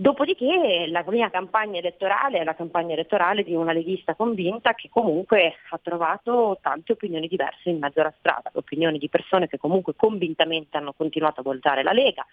[0.00, 5.54] Dopodiché la mia campagna elettorale è la campagna elettorale di una leghista convinta che comunque
[5.70, 10.76] ha trovato tante opinioni diverse in mezzo alla strada, opinioni di persone che comunque convintamente
[10.76, 12.24] hanno continuato a votare la Lega,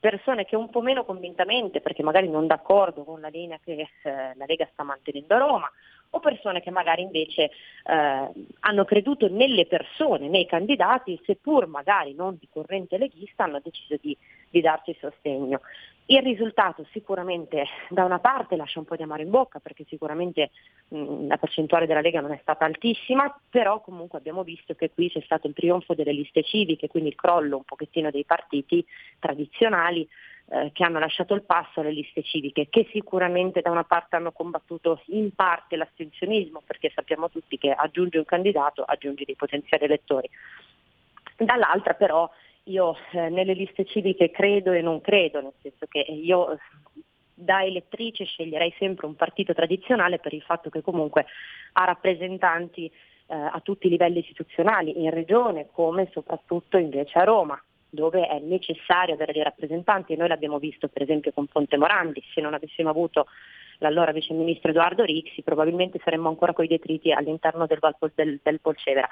[0.00, 4.32] persone che un po' meno convintamente, perché magari non d'accordo con la linea che eh,
[4.34, 5.70] la Lega sta mantenendo a Roma,
[6.14, 12.36] o persone che magari invece eh, hanno creduto nelle persone, nei candidati, seppur magari non
[12.38, 14.16] di corrente leghista, hanno deciso di,
[14.50, 15.60] di darci sostegno.
[16.06, 20.50] Il risultato sicuramente da una parte lascia un po' di amaro in bocca perché sicuramente
[20.88, 25.08] mh, la percentuale della Lega non è stata altissima, però comunque abbiamo visto che qui
[25.08, 28.84] c'è stato il trionfo delle liste civiche, quindi il crollo un pochettino dei partiti
[29.18, 30.06] tradizionali
[30.48, 34.32] eh, che hanno lasciato il passo alle liste civiche, che sicuramente da una parte hanno
[34.32, 40.28] combattuto in parte l'astensionismo, perché sappiamo tutti che aggiunge un candidato, aggiunge dei potenziali elettori.
[41.36, 42.30] Dall'altra però
[42.64, 46.58] io eh, nelle liste civiche credo e non credo, nel senso che io
[47.34, 51.26] da elettrice sceglierei sempre un partito tradizionale per il fatto che comunque
[51.72, 57.60] ha rappresentanti eh, a tutti i livelli istituzionali, in regione come soprattutto invece a Roma
[57.92, 60.14] dove è necessario avere dei rappresentanti.
[60.14, 63.26] E noi l'abbiamo visto per esempio con Ponte Morandi, se non avessimo avuto
[63.78, 67.78] l'allora vice ministro Edoardo Rixi probabilmente saremmo ancora coi detriti all'interno del,
[68.14, 69.08] del, del Polcevera.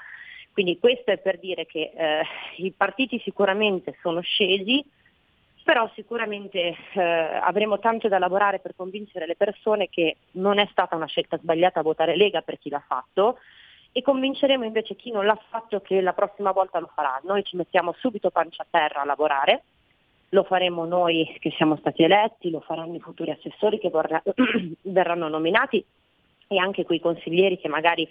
[0.52, 2.22] Quindi questo è per dire che eh,
[2.56, 4.84] i partiti sicuramente sono scesi,
[5.62, 10.96] però sicuramente eh, avremo tanto da lavorare per convincere le persone che non è stata
[10.96, 13.38] una scelta sbagliata votare Lega per chi l'ha fatto
[13.92, 17.20] e convinceremo invece chi non l'ha fatto che la prossima volta lo farà.
[17.24, 19.62] Noi ci mettiamo subito pancia a terra a lavorare,
[20.30, 24.22] lo faremo noi che siamo stati eletti, lo faranno i futuri assessori che vorrà,
[24.82, 25.84] verranno nominati
[26.46, 28.08] e anche quei consiglieri che magari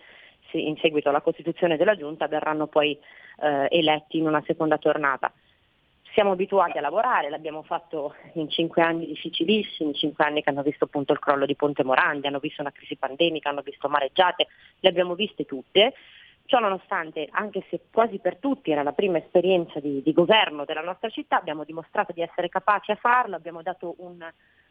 [0.51, 2.97] in seguito alla costituzione della Giunta verranno poi
[3.41, 5.31] eh, eletti in una seconda tornata.
[6.13, 10.85] Siamo abituati a lavorare, l'abbiamo fatto in cinque anni difficilissimi, cinque anni che hanno visto
[10.85, 14.47] appunto il crollo di Ponte Morandi, hanno visto una crisi pandemica, hanno visto mareggiate,
[14.79, 15.93] le abbiamo viste tutte.
[16.49, 20.81] Ciò nonostante, anche se quasi per tutti era la prima esperienza di, di governo della
[20.81, 24.27] nostra città, abbiamo dimostrato di essere capaci a farlo, abbiamo dato un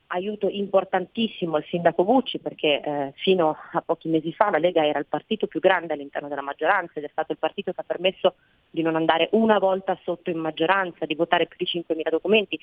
[0.09, 4.99] aiuto importantissimo al sindaco Bucci perché eh, fino a pochi mesi fa la Lega era
[4.99, 8.35] il partito più grande all'interno della maggioranza ed è stato il partito che ha permesso
[8.69, 12.59] di non andare una volta sotto in maggioranza, di votare più di 5.000 documenti.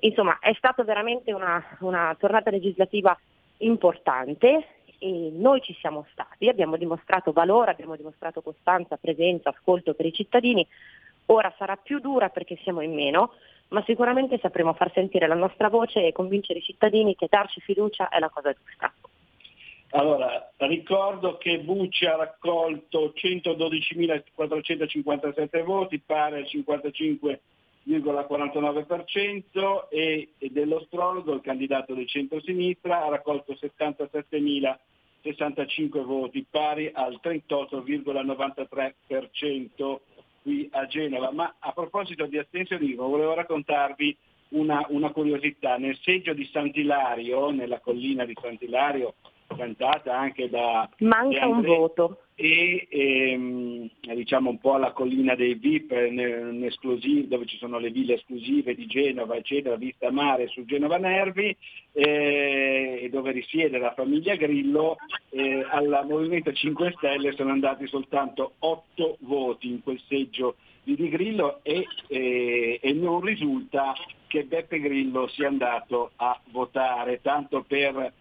[0.00, 3.16] Insomma, è stata veramente una, una tornata legislativa
[3.58, 10.06] importante e noi ci siamo stati, abbiamo dimostrato valore, abbiamo dimostrato costanza, presenza, ascolto per
[10.06, 10.66] i cittadini.
[11.26, 13.34] Ora sarà più dura perché siamo in meno,
[13.68, 18.08] ma sicuramente sapremo far sentire la nostra voce e convincere i cittadini che darci fiducia
[18.08, 18.90] è la cosa giusta.
[19.90, 26.46] Allora, ricordo che Bucci ha raccolto 112.457 voti, pari al
[27.88, 39.98] 55,49% e, e dell'Ostrologo, il candidato del centro-sinistra, ha raccolto 77.065 voti, pari al 38,93%
[40.42, 41.32] qui a Genova.
[41.32, 44.14] Ma a proposito di astensionismo, volevo raccontarvi
[44.50, 45.78] una, una curiosità.
[45.78, 49.14] Nel seggio di Sant'Ilario, nella collina di Sant'Ilario,
[49.56, 50.88] cantata anche da...
[50.98, 52.22] Manca un voto.
[52.40, 55.92] E ehm, diciamo un po' alla collina dei VIP,
[57.26, 61.56] dove ci sono le ville esclusive di Genova, eccetera, vista mare su Genova Nervi,
[61.92, 64.98] eh, dove risiede la famiglia Grillo,
[65.30, 71.08] eh, al Movimento 5 Stelle sono andati soltanto 8 voti in quel seggio di Di
[71.08, 73.94] Grillo e, eh, e non risulta
[74.28, 78.12] che Beppe Grillo sia andato a votare, tanto per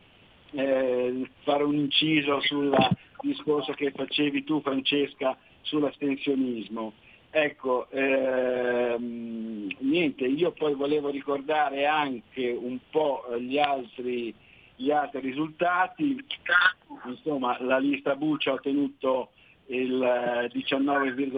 [0.52, 2.76] eh, fare un inciso sul
[3.22, 6.94] discorso che facevi tu Francesca sull'astensionismo.
[7.30, 14.34] Ecco, ehm, niente, io poi volevo ricordare anche un po' gli altri,
[14.76, 16.18] gli altri risultati,
[17.06, 19.32] insomma la lista Buccia ha ottenuto
[19.68, 21.32] il 19,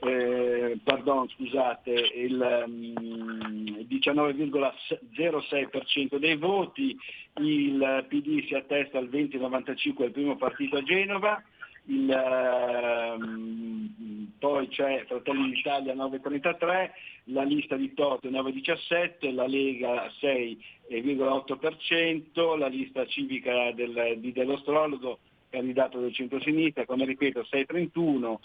[0.00, 6.98] eh, pardon, scusate, il um, 19,06% dei voti,
[7.40, 11.42] il PD si attesta al 20,95 è il primo partito a Genova,
[11.86, 16.90] il, um, poi c'è Fratelli d'Italia 9,33,
[17.28, 25.20] la lista di Tote 9,17, la Lega 6,8%, la lista civica del, di dell'Ostrologo
[25.54, 28.40] candidato del centro-sinistra, come ripeto 631,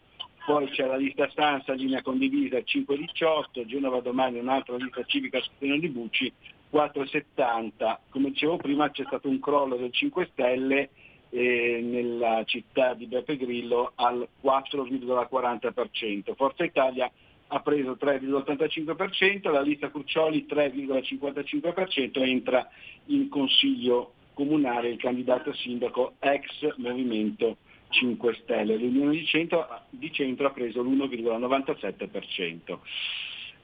[0.45, 5.89] poi c'è la lista stanza, linea condivisa 518, Genova domani un'altra lista civica sostegno di
[5.89, 6.31] Bucci
[6.69, 8.01] 470.
[8.09, 10.89] Come dicevo prima c'è stato un crollo del 5 Stelle
[11.29, 16.35] eh, nella città di Beppe Grillo al 4,40%.
[16.35, 17.11] Forza Italia
[17.51, 22.69] ha preso 3,85%, la lista Crucioli 3,55% entra
[23.05, 27.57] in consiglio comunale il candidato sindaco ex Movimento
[27.89, 28.77] 5 Stelle.
[28.77, 32.77] L'Unione di Centro, di centro ha preso l'1,97%.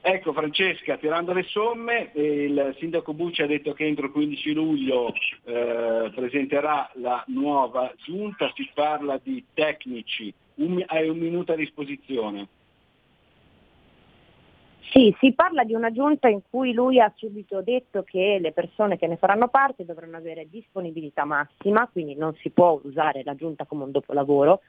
[0.02, 5.12] Ecco Francesca, tirando le somme, il sindaco Bucci ha detto che entro il 15 luglio
[5.44, 12.46] eh, presenterà la nuova giunta, si parla di tecnici, un, hai un minuto a disposizione.
[14.90, 18.96] Sì, si parla di una giunta in cui lui ha subito detto che le persone
[18.96, 23.64] che ne faranno parte dovranno avere disponibilità massima, quindi non si può usare la giunta
[23.64, 24.60] come un dopolavoro,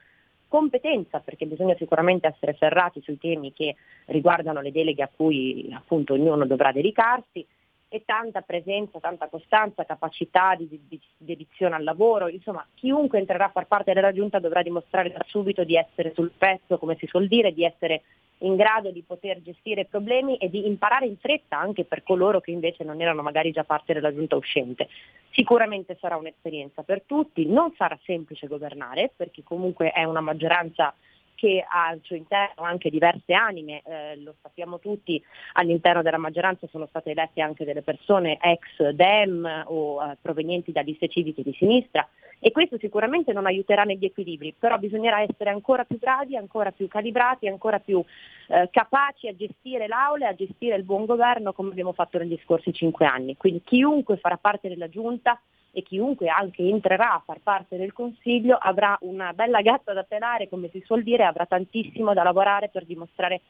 [0.48, 6.14] competenza perché bisogna sicuramente essere ferrati sui temi che riguardano le deleghe a cui appunto
[6.14, 7.46] ognuno dovrà dedicarsi
[7.88, 13.50] e tanta presenza, tanta costanza, capacità di, di, dedizione al lavoro, insomma chiunque entrerà a
[13.50, 17.28] far parte della giunta dovrà dimostrare da subito di essere sul pezzo, come si suol
[17.28, 18.02] dire, di essere
[18.42, 22.50] in grado di poter gestire problemi e di imparare in fretta anche per coloro che
[22.50, 24.88] invece non erano magari già parte della giunta uscente.
[25.30, 30.94] Sicuramente sarà un'esperienza per tutti, non sarà semplice governare perché comunque è una maggioranza
[31.38, 35.22] che ha al suo interno anche diverse anime, eh, lo sappiamo tutti,
[35.52, 40.80] all'interno della maggioranza sono state elette anche delle persone ex DEM o eh, provenienti da
[40.80, 42.06] liste civiche di sinistra
[42.40, 46.88] e questo sicuramente non aiuterà negli equilibri, però bisognerà essere ancora più bravi, ancora più
[46.88, 48.04] calibrati, ancora più
[48.48, 52.38] eh, capaci a gestire l'aula e a gestire il buon governo come abbiamo fatto negli
[52.42, 53.36] scorsi cinque anni.
[53.36, 55.40] Quindi chiunque farà parte della Giunta
[55.70, 60.48] e chiunque anche entrerà a far parte del Consiglio avrà una bella gatta da pelare,
[60.48, 63.40] come si suol dire, avrà tantissimo da lavorare per dimostrare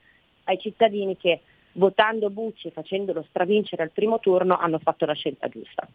[0.44, 1.40] ai cittadini che
[1.72, 5.86] votando Bucci e facendolo stravincere al primo turno hanno fatto la scelta giusta.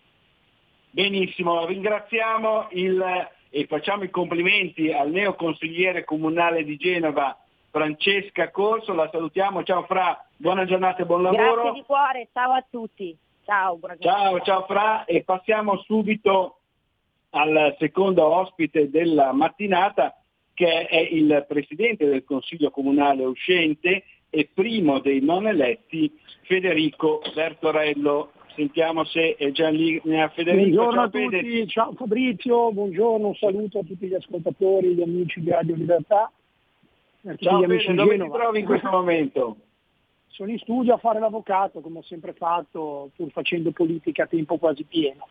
[0.90, 7.38] Benissimo, ringraziamo il, e facciamo i complimenti al neoconsigliere comunale di Genova
[7.72, 11.54] Francesca Corso, la salutiamo, ciao Fra, buona giornata e buon lavoro.
[11.56, 13.18] Grazie di cuore, ciao a tutti.
[13.46, 16.60] Ciao, ciao, ciao Fra e passiamo subito
[17.32, 20.16] al secondo ospite della mattinata
[20.54, 26.12] che è il Presidente del Consiglio Comunale uscente e primo dei non eletti
[26.44, 28.32] Federico Bertorello.
[28.56, 30.54] Sentiamo se è già lì Federico.
[30.54, 31.68] Buongiorno ciao, a tutti, Fede.
[31.68, 36.32] ciao Fabrizio, buongiorno, un saluto a tutti gli ascoltatori, gli amici di Radio Libertà.
[37.38, 39.58] Ciao Fede, dove ti trovi in questo momento?
[40.34, 44.58] Sono in studio a fare l'avvocato, come ho sempre fatto, pur facendo politica a tempo
[44.58, 45.28] quasi pieno.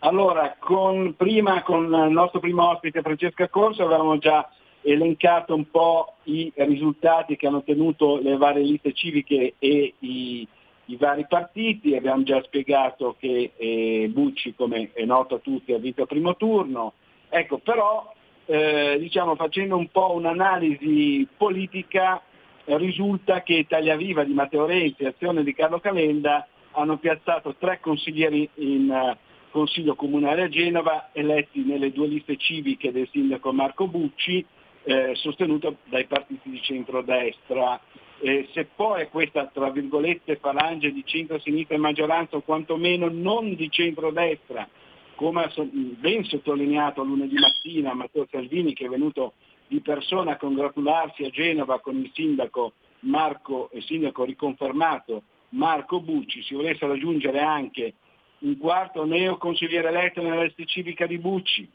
[0.00, 4.50] Allora, con, prima con il nostro primo ospite Francesca Corso avevamo già
[4.82, 10.46] elencato un po' i risultati che hanno ottenuto le varie liste civiche e i,
[10.86, 15.78] i vari partiti, abbiamo già spiegato che eh, Bucci, come è noto a tutti, ha
[15.78, 16.94] vinto il primo turno,
[17.28, 18.12] ecco, però
[18.46, 22.20] eh, diciamo, facendo un po' un'analisi politica
[22.64, 27.78] risulta che Italia Viva di Matteo Renzi e Azione di Carlo Calenda hanno piazzato tre
[27.80, 29.16] consiglieri in uh,
[29.50, 34.44] Consiglio Comunale a Genova, eletti nelle due liste civiche del sindaco Marco Bucci,
[34.82, 37.80] eh, sostenuto dai partiti di centrodestra.
[38.20, 43.70] Eh, se poi questa, tra virgolette, falange di centro-sinistra e maggioranza, o quantomeno non di
[43.70, 44.68] centrodestra,
[45.14, 49.34] come ha ben sottolineato lunedì mattina Matteo Salvini che è venuto
[49.74, 56.42] di persona a congratularsi a Genova con il sindaco Marco, il sindaco riconfermato Marco Bucci,
[56.42, 57.94] si volesse raggiungere anche
[58.40, 61.68] un quarto neoconsigliere eletto nella lista civica di Bucci,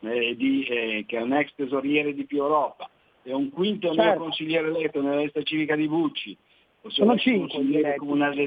[0.00, 2.88] eh, di, eh, che è un ex tesoriere di Più Europa,
[3.24, 4.02] e un quinto certo.
[4.02, 6.36] neoconsigliere eletto nella lista civica di Bucci,
[6.86, 7.58] sono cinque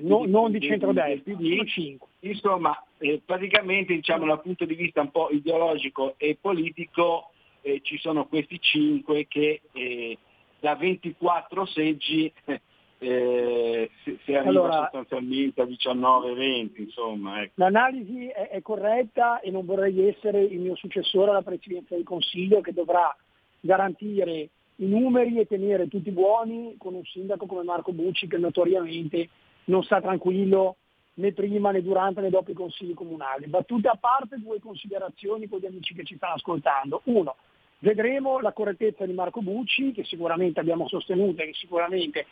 [0.01, 2.07] no, non di centrodestra, sono cinque.
[2.21, 7.31] Insomma, eh, praticamente diciamo, dal punto di vista un po' ideologico e politico
[7.61, 10.17] eh, ci sono questi cinque che eh,
[10.59, 12.31] da 24 seggi
[12.99, 16.81] eh, si, si arriva allora, sostanzialmente a 19-20.
[16.81, 17.53] Insomma, ecco.
[17.55, 22.61] L'analisi è, è corretta e non vorrei essere il mio successore alla Presidenza del Consiglio
[22.61, 23.15] che dovrà
[23.59, 29.29] garantire i numeri e tenere tutti buoni con un sindaco come Marco Bucci che notoriamente
[29.65, 30.77] non sta tranquillo
[31.13, 33.47] né prima né durante né dopo i consigli comunali.
[33.47, 37.01] Battute a parte due considerazioni con gli amici che ci stanno ascoltando.
[37.05, 37.35] Uno,
[37.81, 42.25] vedremo la correttezza di Marco Bucci che sicuramente abbiamo sostenuto e che sicuramente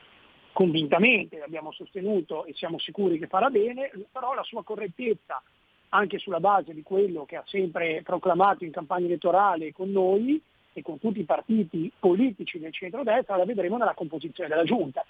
[0.53, 5.41] convintamente abbiamo sostenuto e siamo sicuri che farà bene, però la sua correttezza
[5.89, 10.41] anche sulla base di quello che ha sempre proclamato in campagna elettorale con noi
[10.73, 15.03] e con tutti i partiti politici del centro-destra la vedremo nella composizione della Giunta.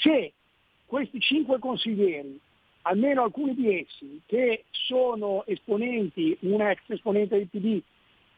[0.00, 0.32] Se
[0.86, 2.38] questi cinque consiglieri,
[2.82, 7.82] almeno alcuni di essi, che sono esponenti, un ex esponente del PD,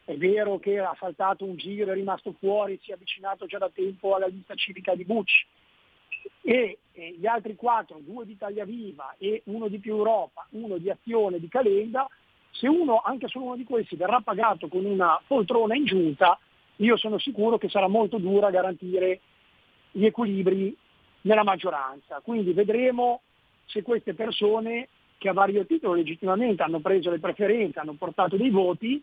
[0.05, 3.69] è vero che ha saltato un giro, è rimasto fuori, si è avvicinato già da
[3.69, 5.45] tempo alla lista civica di Bucci,
[6.41, 10.77] e eh, gli altri quattro, due di Italia Viva e uno di Più Europa, uno
[10.77, 12.07] di Azione di Calenda,
[12.51, 16.37] se uno, anche solo uno di questi, verrà pagato con una poltrona in giunta,
[16.77, 19.21] io sono sicuro che sarà molto dura garantire
[19.91, 20.75] gli equilibri
[21.21, 22.19] nella maggioranza.
[22.21, 23.21] Quindi vedremo
[23.65, 28.49] se queste persone che a vario titolo legittimamente hanno preso le preferenze, hanno portato dei
[28.49, 29.01] voti,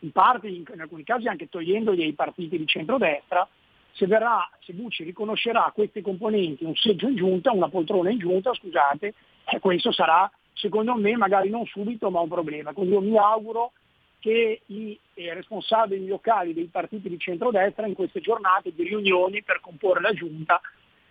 [0.00, 3.46] in parte, in alcuni casi anche togliendogli ai partiti di centrodestra,
[3.92, 8.18] se, verrà, se Bucci riconoscerà a questi componenti un seggio in giunta, una poltrona in
[8.18, 9.14] giunta, scusate,
[9.44, 12.72] eh, questo sarà secondo me magari non subito ma un problema.
[12.72, 13.72] Quindi io mi auguro
[14.18, 19.60] che i eh, responsabili locali dei partiti di centrodestra in queste giornate di riunioni per
[19.60, 20.60] comporre la giunta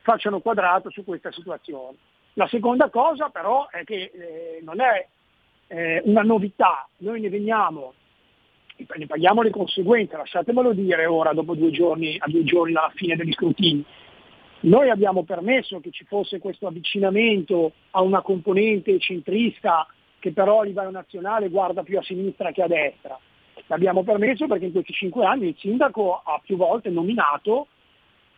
[0.01, 1.97] facciano quadrato su questa situazione.
[2.33, 5.07] La seconda cosa però è che eh, non è
[5.67, 7.93] eh, una novità, noi ne veniamo,
[8.77, 13.15] ne paghiamo le conseguenze, lasciatemelo dire ora dopo due giorni, a due giorni dalla fine
[13.15, 13.83] degli scrutini.
[14.61, 19.87] Noi abbiamo permesso che ci fosse questo avvicinamento a una componente centrista
[20.19, 23.19] che però a livello nazionale guarda più a sinistra che a destra.
[23.67, 27.67] L'abbiamo permesso perché in questi cinque anni il sindaco ha più volte nominato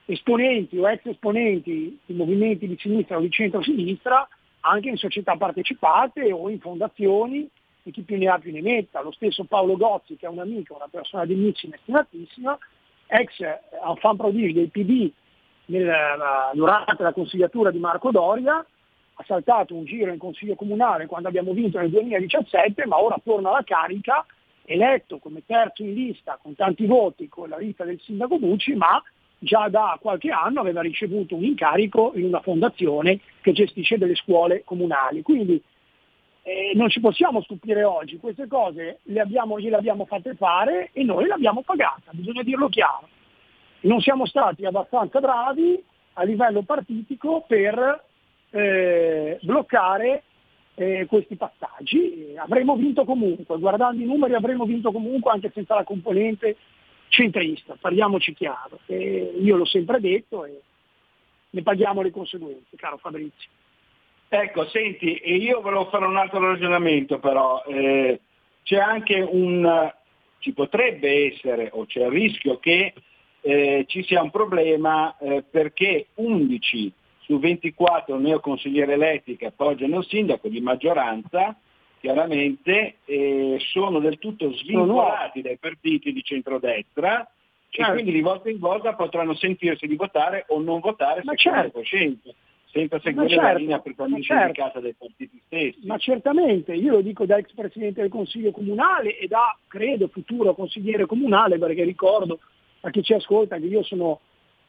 [0.05, 4.27] esponenti o ex esponenti di movimenti di sinistra o di centro-sinistra
[4.61, 7.49] anche in società partecipate o in fondazioni
[7.88, 9.01] e chi più ne ha più ne metta.
[9.01, 12.57] Lo stesso Paolo Gozzi, che è un amico, una persona dignissima e stimatissima,
[13.07, 13.41] ex
[13.85, 15.11] enfant prodigio del PD
[15.65, 15.91] nel,
[16.53, 18.65] durante la consigliatura di Marco Doria,
[19.19, 23.49] ha saltato un giro in Consiglio Comunale quando abbiamo vinto nel 2017, ma ora torna
[23.49, 24.26] alla carica,
[24.65, 29.01] eletto come terzo in lista con tanti voti con la lista del sindaco Bucci, ma
[29.39, 34.64] già da qualche anno aveva ricevuto un incarico in una fondazione che gestisce delle scuole
[34.64, 35.22] comunali.
[35.22, 35.61] Quindi
[36.48, 41.03] eh, non ci possiamo stupire oggi, queste cose le abbiamo, gliele abbiamo fatte fare e
[41.03, 43.10] noi le abbiamo pagate, bisogna dirlo chiaro.
[43.82, 45.84] Non siamo stati abbastanza bravi
[46.14, 48.02] a livello partitico per
[48.52, 50.24] eh, bloccare
[50.76, 52.34] eh, questi passaggi.
[52.38, 56.56] Avremmo vinto comunque, guardando i numeri avremmo vinto comunque anche senza la componente
[57.10, 58.80] centrista, parliamoci chiaro.
[58.86, 60.61] Eh, io l'ho sempre detto e
[61.49, 63.49] ne paghiamo le conseguenze, caro Fabrizio.
[64.30, 68.20] Ecco, senti, io volevo fare un altro ragionamento però, eh,
[68.64, 69.94] c'è anche un,
[70.40, 72.94] ci potrebbe essere o c'è il rischio che
[73.40, 80.06] eh, ci sia un problema eh, perché 11 su 24 neoconsiglieri eletti che appoggiano il
[80.06, 81.56] sindaco di maggioranza
[82.02, 87.26] chiaramente eh, sono del tutto svincolati dai partiti di centrodestra
[87.70, 87.91] certo.
[87.91, 91.62] e quindi di volta in volta potranno sentirsi di votare o non votare Ma secondo
[91.62, 91.80] certo.
[91.80, 92.34] coscienza
[92.72, 94.44] senza seguire certo, la linea prettamente certo.
[94.44, 95.85] indicata dai partiti stessi.
[95.85, 100.53] Ma certamente, io lo dico da ex presidente del Consiglio Comunale e da, credo, futuro
[100.53, 102.39] consigliere comunale, perché ricordo
[102.81, 104.19] a chi ci ascolta che io sono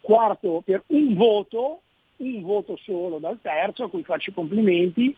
[0.00, 1.82] quarto per un voto,
[2.18, 5.14] un voto solo dal terzo, a cui faccio i complimenti,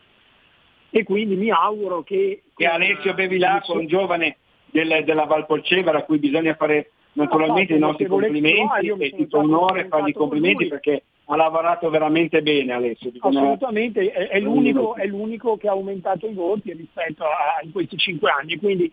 [0.89, 2.43] e quindi mi auguro che...
[2.55, 7.81] E Alessio Bevilacqua, un giovane del, della Valpolcevera a cui bisogna fare naturalmente no, i
[7.81, 11.03] nostri complimenti e ti fa onore fargli i complimenti perché
[11.33, 13.11] ha lavorato veramente bene Alessio.
[13.19, 17.97] Assolutamente, è, è, l'unico, è, l'unico, che ha aumentato i voti rispetto a, a questi
[17.97, 18.91] cinque anni, quindi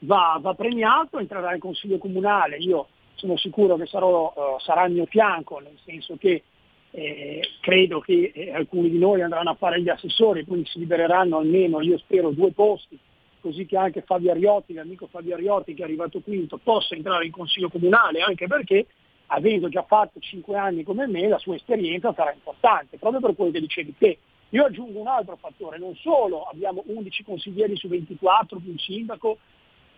[0.00, 4.92] va, va, premiato, entrerà in Consiglio Comunale, io sono sicuro che sarò, uh, sarà al
[4.92, 6.42] mio fianco, nel senso che
[6.90, 11.38] eh, credo che eh, alcuni di noi andranno a fare gli assessori, quindi si libereranno
[11.38, 12.98] almeno, io spero, due posti,
[13.40, 17.32] così che anche Fabio Ariotti, l'amico Fabio Ariotti che è arrivato quinto, possa entrare in
[17.32, 18.86] Consiglio Comunale, anche perché
[19.28, 23.50] avendo già fatto 5 anni come me, la sua esperienza sarà importante, proprio per quello
[23.50, 24.18] che dicevi te.
[24.50, 29.38] Io aggiungo un altro fattore, non solo abbiamo 11 consiglieri su 24 più un sindaco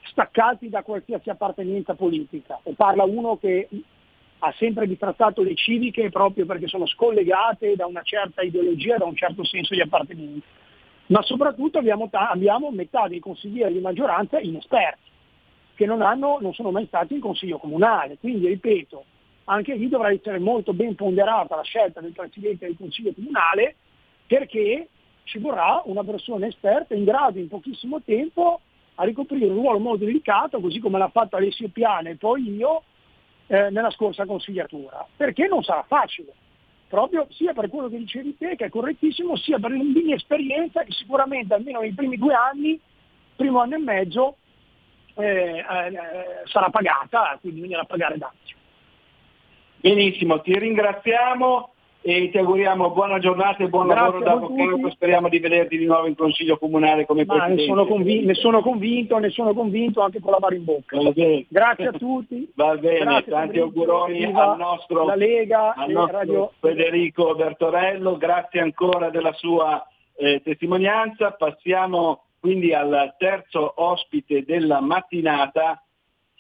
[0.03, 3.69] staccati da qualsiasi appartenenza politica, e parla uno che
[4.43, 9.15] ha sempre ritrattato le civiche proprio perché sono scollegate da una certa ideologia, da un
[9.15, 10.47] certo senso di appartenenza.
[11.07, 15.09] Ma soprattutto abbiamo, abbiamo metà dei consiglieri di maggioranza inesperti,
[15.75, 18.17] che non, hanno, non sono mai stati in consiglio comunale.
[18.19, 19.05] Quindi, ripeto,
[19.51, 23.75] anche lì dovrà essere molto ben ponderata la scelta del Presidente del Consiglio comunale
[24.27, 24.89] perché
[25.25, 28.61] ci vorrà una persona esperta in grado in pochissimo tempo
[28.95, 32.83] a ricoprire un ruolo molto delicato, così come l'ha fatto Alessio Piana e poi io,
[33.47, 36.33] eh, nella scorsa consigliatura, perché non sarà facile,
[36.87, 41.55] proprio sia per quello che dicevi te, che è correttissimo, sia per l'inesperienza che sicuramente
[41.55, 42.79] almeno nei primi due anni,
[43.35, 44.37] primo anno e mezzo,
[45.15, 45.65] eh, eh,
[46.45, 48.59] sarà pagata, quindi bisognerà pagare dazio.
[49.81, 51.71] Benissimo, ti ringraziamo
[52.03, 54.91] e ti auguriamo buona giornata e buon Grazie lavoro da avvocato.
[54.91, 57.63] Speriamo di vederti di nuovo in Consiglio Comunale come Ma Presidente.
[57.63, 60.99] Ne sono, convinto, ne sono convinto, ne sono convinto anche con la mano in bocca.
[61.49, 62.51] Grazie a tutti.
[62.55, 66.53] Va bene, Grazie, tanti auguroni al nostro, la Lega, al nostro Radio...
[66.61, 68.17] Federico Bertorello.
[68.17, 69.87] Grazie ancora della sua
[70.17, 71.33] eh, testimonianza.
[71.33, 75.83] Passiamo quindi al terzo ospite della mattinata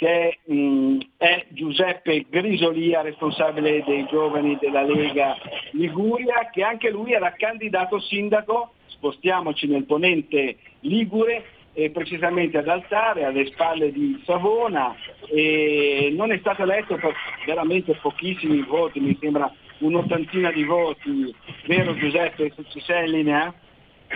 [0.00, 5.36] che mh, è Giuseppe Grisolia, responsabile dei giovani della Lega
[5.72, 11.44] Liguria, che anche lui era candidato sindaco, spostiamoci nel ponente Ligure,
[11.74, 14.94] eh, precisamente ad Altare, alle spalle di Savona,
[15.28, 17.14] e non è stato eletto per
[17.44, 21.34] veramente pochissimi voti, mi sembra un'ottantina di voti,
[21.66, 23.54] vero Giuseppe, se ci sei in linea?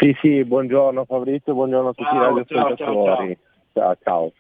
[0.01, 3.39] Sì, sì, buongiorno Fabrizio, buongiorno a tutti ciao, i radioascoltatori.
[3.75, 3.97] Ciao, ciao, ciao.
[4.03, 4.33] ciao.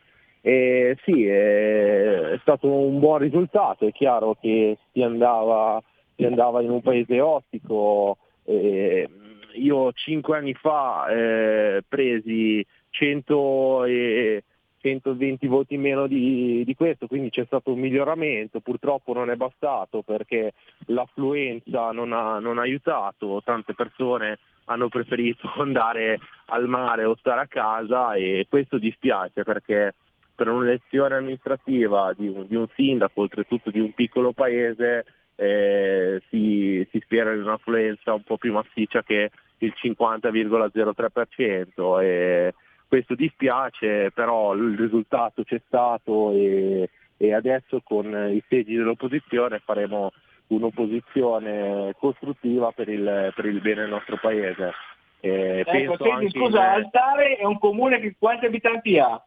[0.47, 5.83] E sì, è, stato un buon risultato, è chiaro che si andava,
[6.15, 8.19] si andava in un paese ostico.
[8.45, 9.09] Eh,
[9.55, 14.45] io cinque anni fa eh, presi 100 e
[14.81, 20.03] 120 voti meno di, di, questo, quindi c'è stato un miglioramento, purtroppo non è bastato
[20.03, 20.53] perché
[20.89, 26.19] l'affluenza non ha, non ha aiutato, tante persone hanno preferito andare
[26.49, 29.95] al mare o stare a casa e questo dispiace perché
[30.35, 35.05] per un'elezione amministrativa di un, di un, sindaco, oltretutto di un piccolo paese,
[35.37, 42.55] eh, si, si, spera in un'affluenza un po' più massiccia che il 50,03% e
[42.87, 50.13] questo dispiace, però il risultato c'è stato e, e adesso con i seggi dell'opposizione faremo,
[50.49, 54.73] un'opposizione costruttiva per il, per il bene del nostro paese.
[55.21, 56.85] Eh, ecco, senti, scusa, in...
[56.85, 59.23] Altare è un comune che quanti abitanti ha?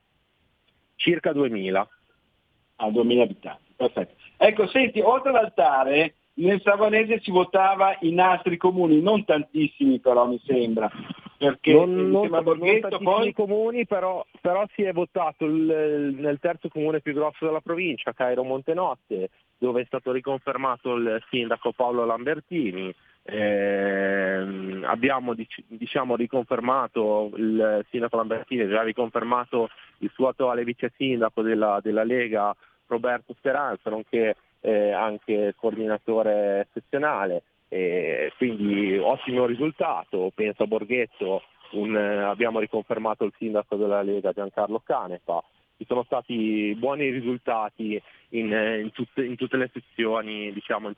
[0.98, 1.88] Circa 2000.
[2.76, 4.16] Ah, 2000 abitanti, perfetto.
[4.38, 10.40] Ecco, senti, oltre all'altare, nel Savanese si votava in altri comuni, non tantissimi però mi
[10.46, 10.90] sembra,
[11.38, 13.34] perché non, non, non poi...
[13.34, 18.44] comuni, però, però, si è votato il, nel terzo comune più grosso della provincia, Cairo
[18.44, 22.94] Montenotte, dove è stato riconfermato il sindaco Paolo Lambertini.
[23.30, 25.36] Eh, abbiamo
[25.68, 32.04] diciamo, riconfermato il sindaco Lambertini, ha già riconfermato il suo attuale vice sindaco della, della
[32.04, 32.56] Lega
[32.88, 41.42] Roberto Speranza, nonché eh, anche coordinatore sezionale, eh, quindi ottimo risultato, penso a Borghetto,
[41.72, 45.44] un, abbiamo riconfermato il sindaco della Lega Giancarlo Canepa,
[45.76, 50.96] ci sono stati buoni risultati in, in, tutte, in tutte, le sezioni, diciamo, in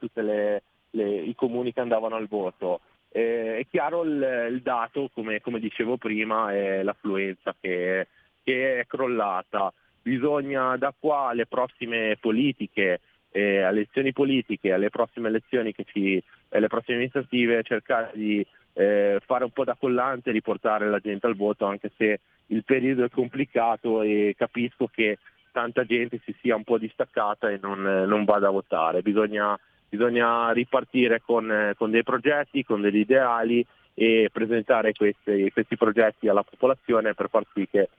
[0.89, 2.81] tutti i comuni che andavano al voto.
[3.11, 8.07] Eh, è chiaro il, il dato, come, come, dicevo prima, è l'affluenza che,
[8.43, 9.73] che, è crollata.
[10.01, 13.01] Bisogna da qua alle prossime politiche
[13.31, 19.43] eh, elezioni politiche, alle prossime elezioni che ci, alle prossime amministrative, cercare di eh, fare
[19.43, 23.09] un po' da collante e riportare la gente al voto, anche se il periodo è
[23.09, 25.17] complicato e capisco che
[25.51, 29.01] tanta gente si sia un po' distaccata e non, non vada a votare.
[29.01, 29.59] Bisogna,
[29.89, 36.43] bisogna ripartire con, con, dei progetti, con degli ideali e presentare questi, questi, progetti alla
[36.43, 37.89] popolazione per far sì che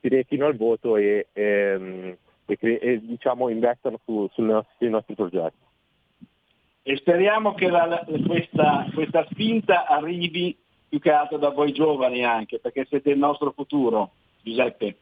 [0.00, 2.16] si rechino al voto e ehm,
[2.46, 5.64] e, e diciamo, investano su, su, sui nostri progetti.
[6.82, 10.56] E speriamo che la, questa, questa spinta arrivi
[10.88, 14.96] più che altro da voi giovani anche, perché siete il nostro futuro, Giuseppe.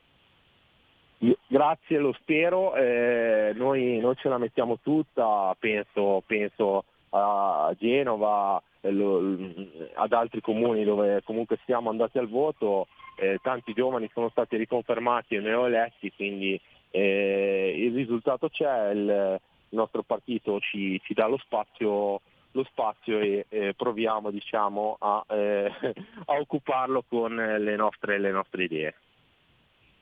[1.47, 10.13] Grazie, lo spero, eh, noi, noi, ce la mettiamo tutta, penso, penso a Genova, ad
[10.13, 15.41] altri comuni dove comunque siamo andati al voto, eh, tanti giovani sono stati riconfermati e
[15.41, 16.61] neoeletti, quindi
[16.91, 22.21] eh, il risultato c'è, il, il nostro partito ci, ci dà lo spazio,
[22.53, 25.73] lo spazio e eh, proviamo diciamo, a, eh,
[26.27, 28.95] a, occuparlo con le nostre, le nostre idee.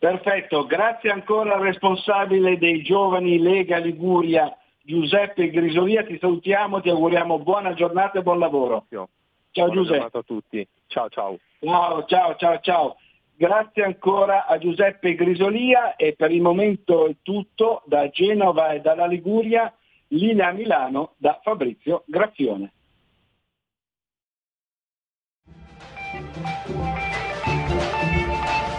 [0.02, 4.52] Perfetto, grazie ancora al responsabile dei giovani Lega Liguria,
[4.82, 8.86] Giuseppe Grisolia, ti salutiamo, ti auguriamo buona giornata e buon lavoro.
[8.88, 9.08] Ciao
[9.52, 10.18] buona Giuseppe.
[10.18, 10.68] a tutti.
[10.88, 11.38] Ciao ciao.
[11.60, 12.96] Ciao ciao ciao ciao.
[13.36, 19.06] Grazie ancora a Giuseppe Grisolia e per il momento è tutto da Genova e dalla
[19.06, 19.72] Liguria,
[20.08, 22.72] linea Milano da Fabrizio Graffione.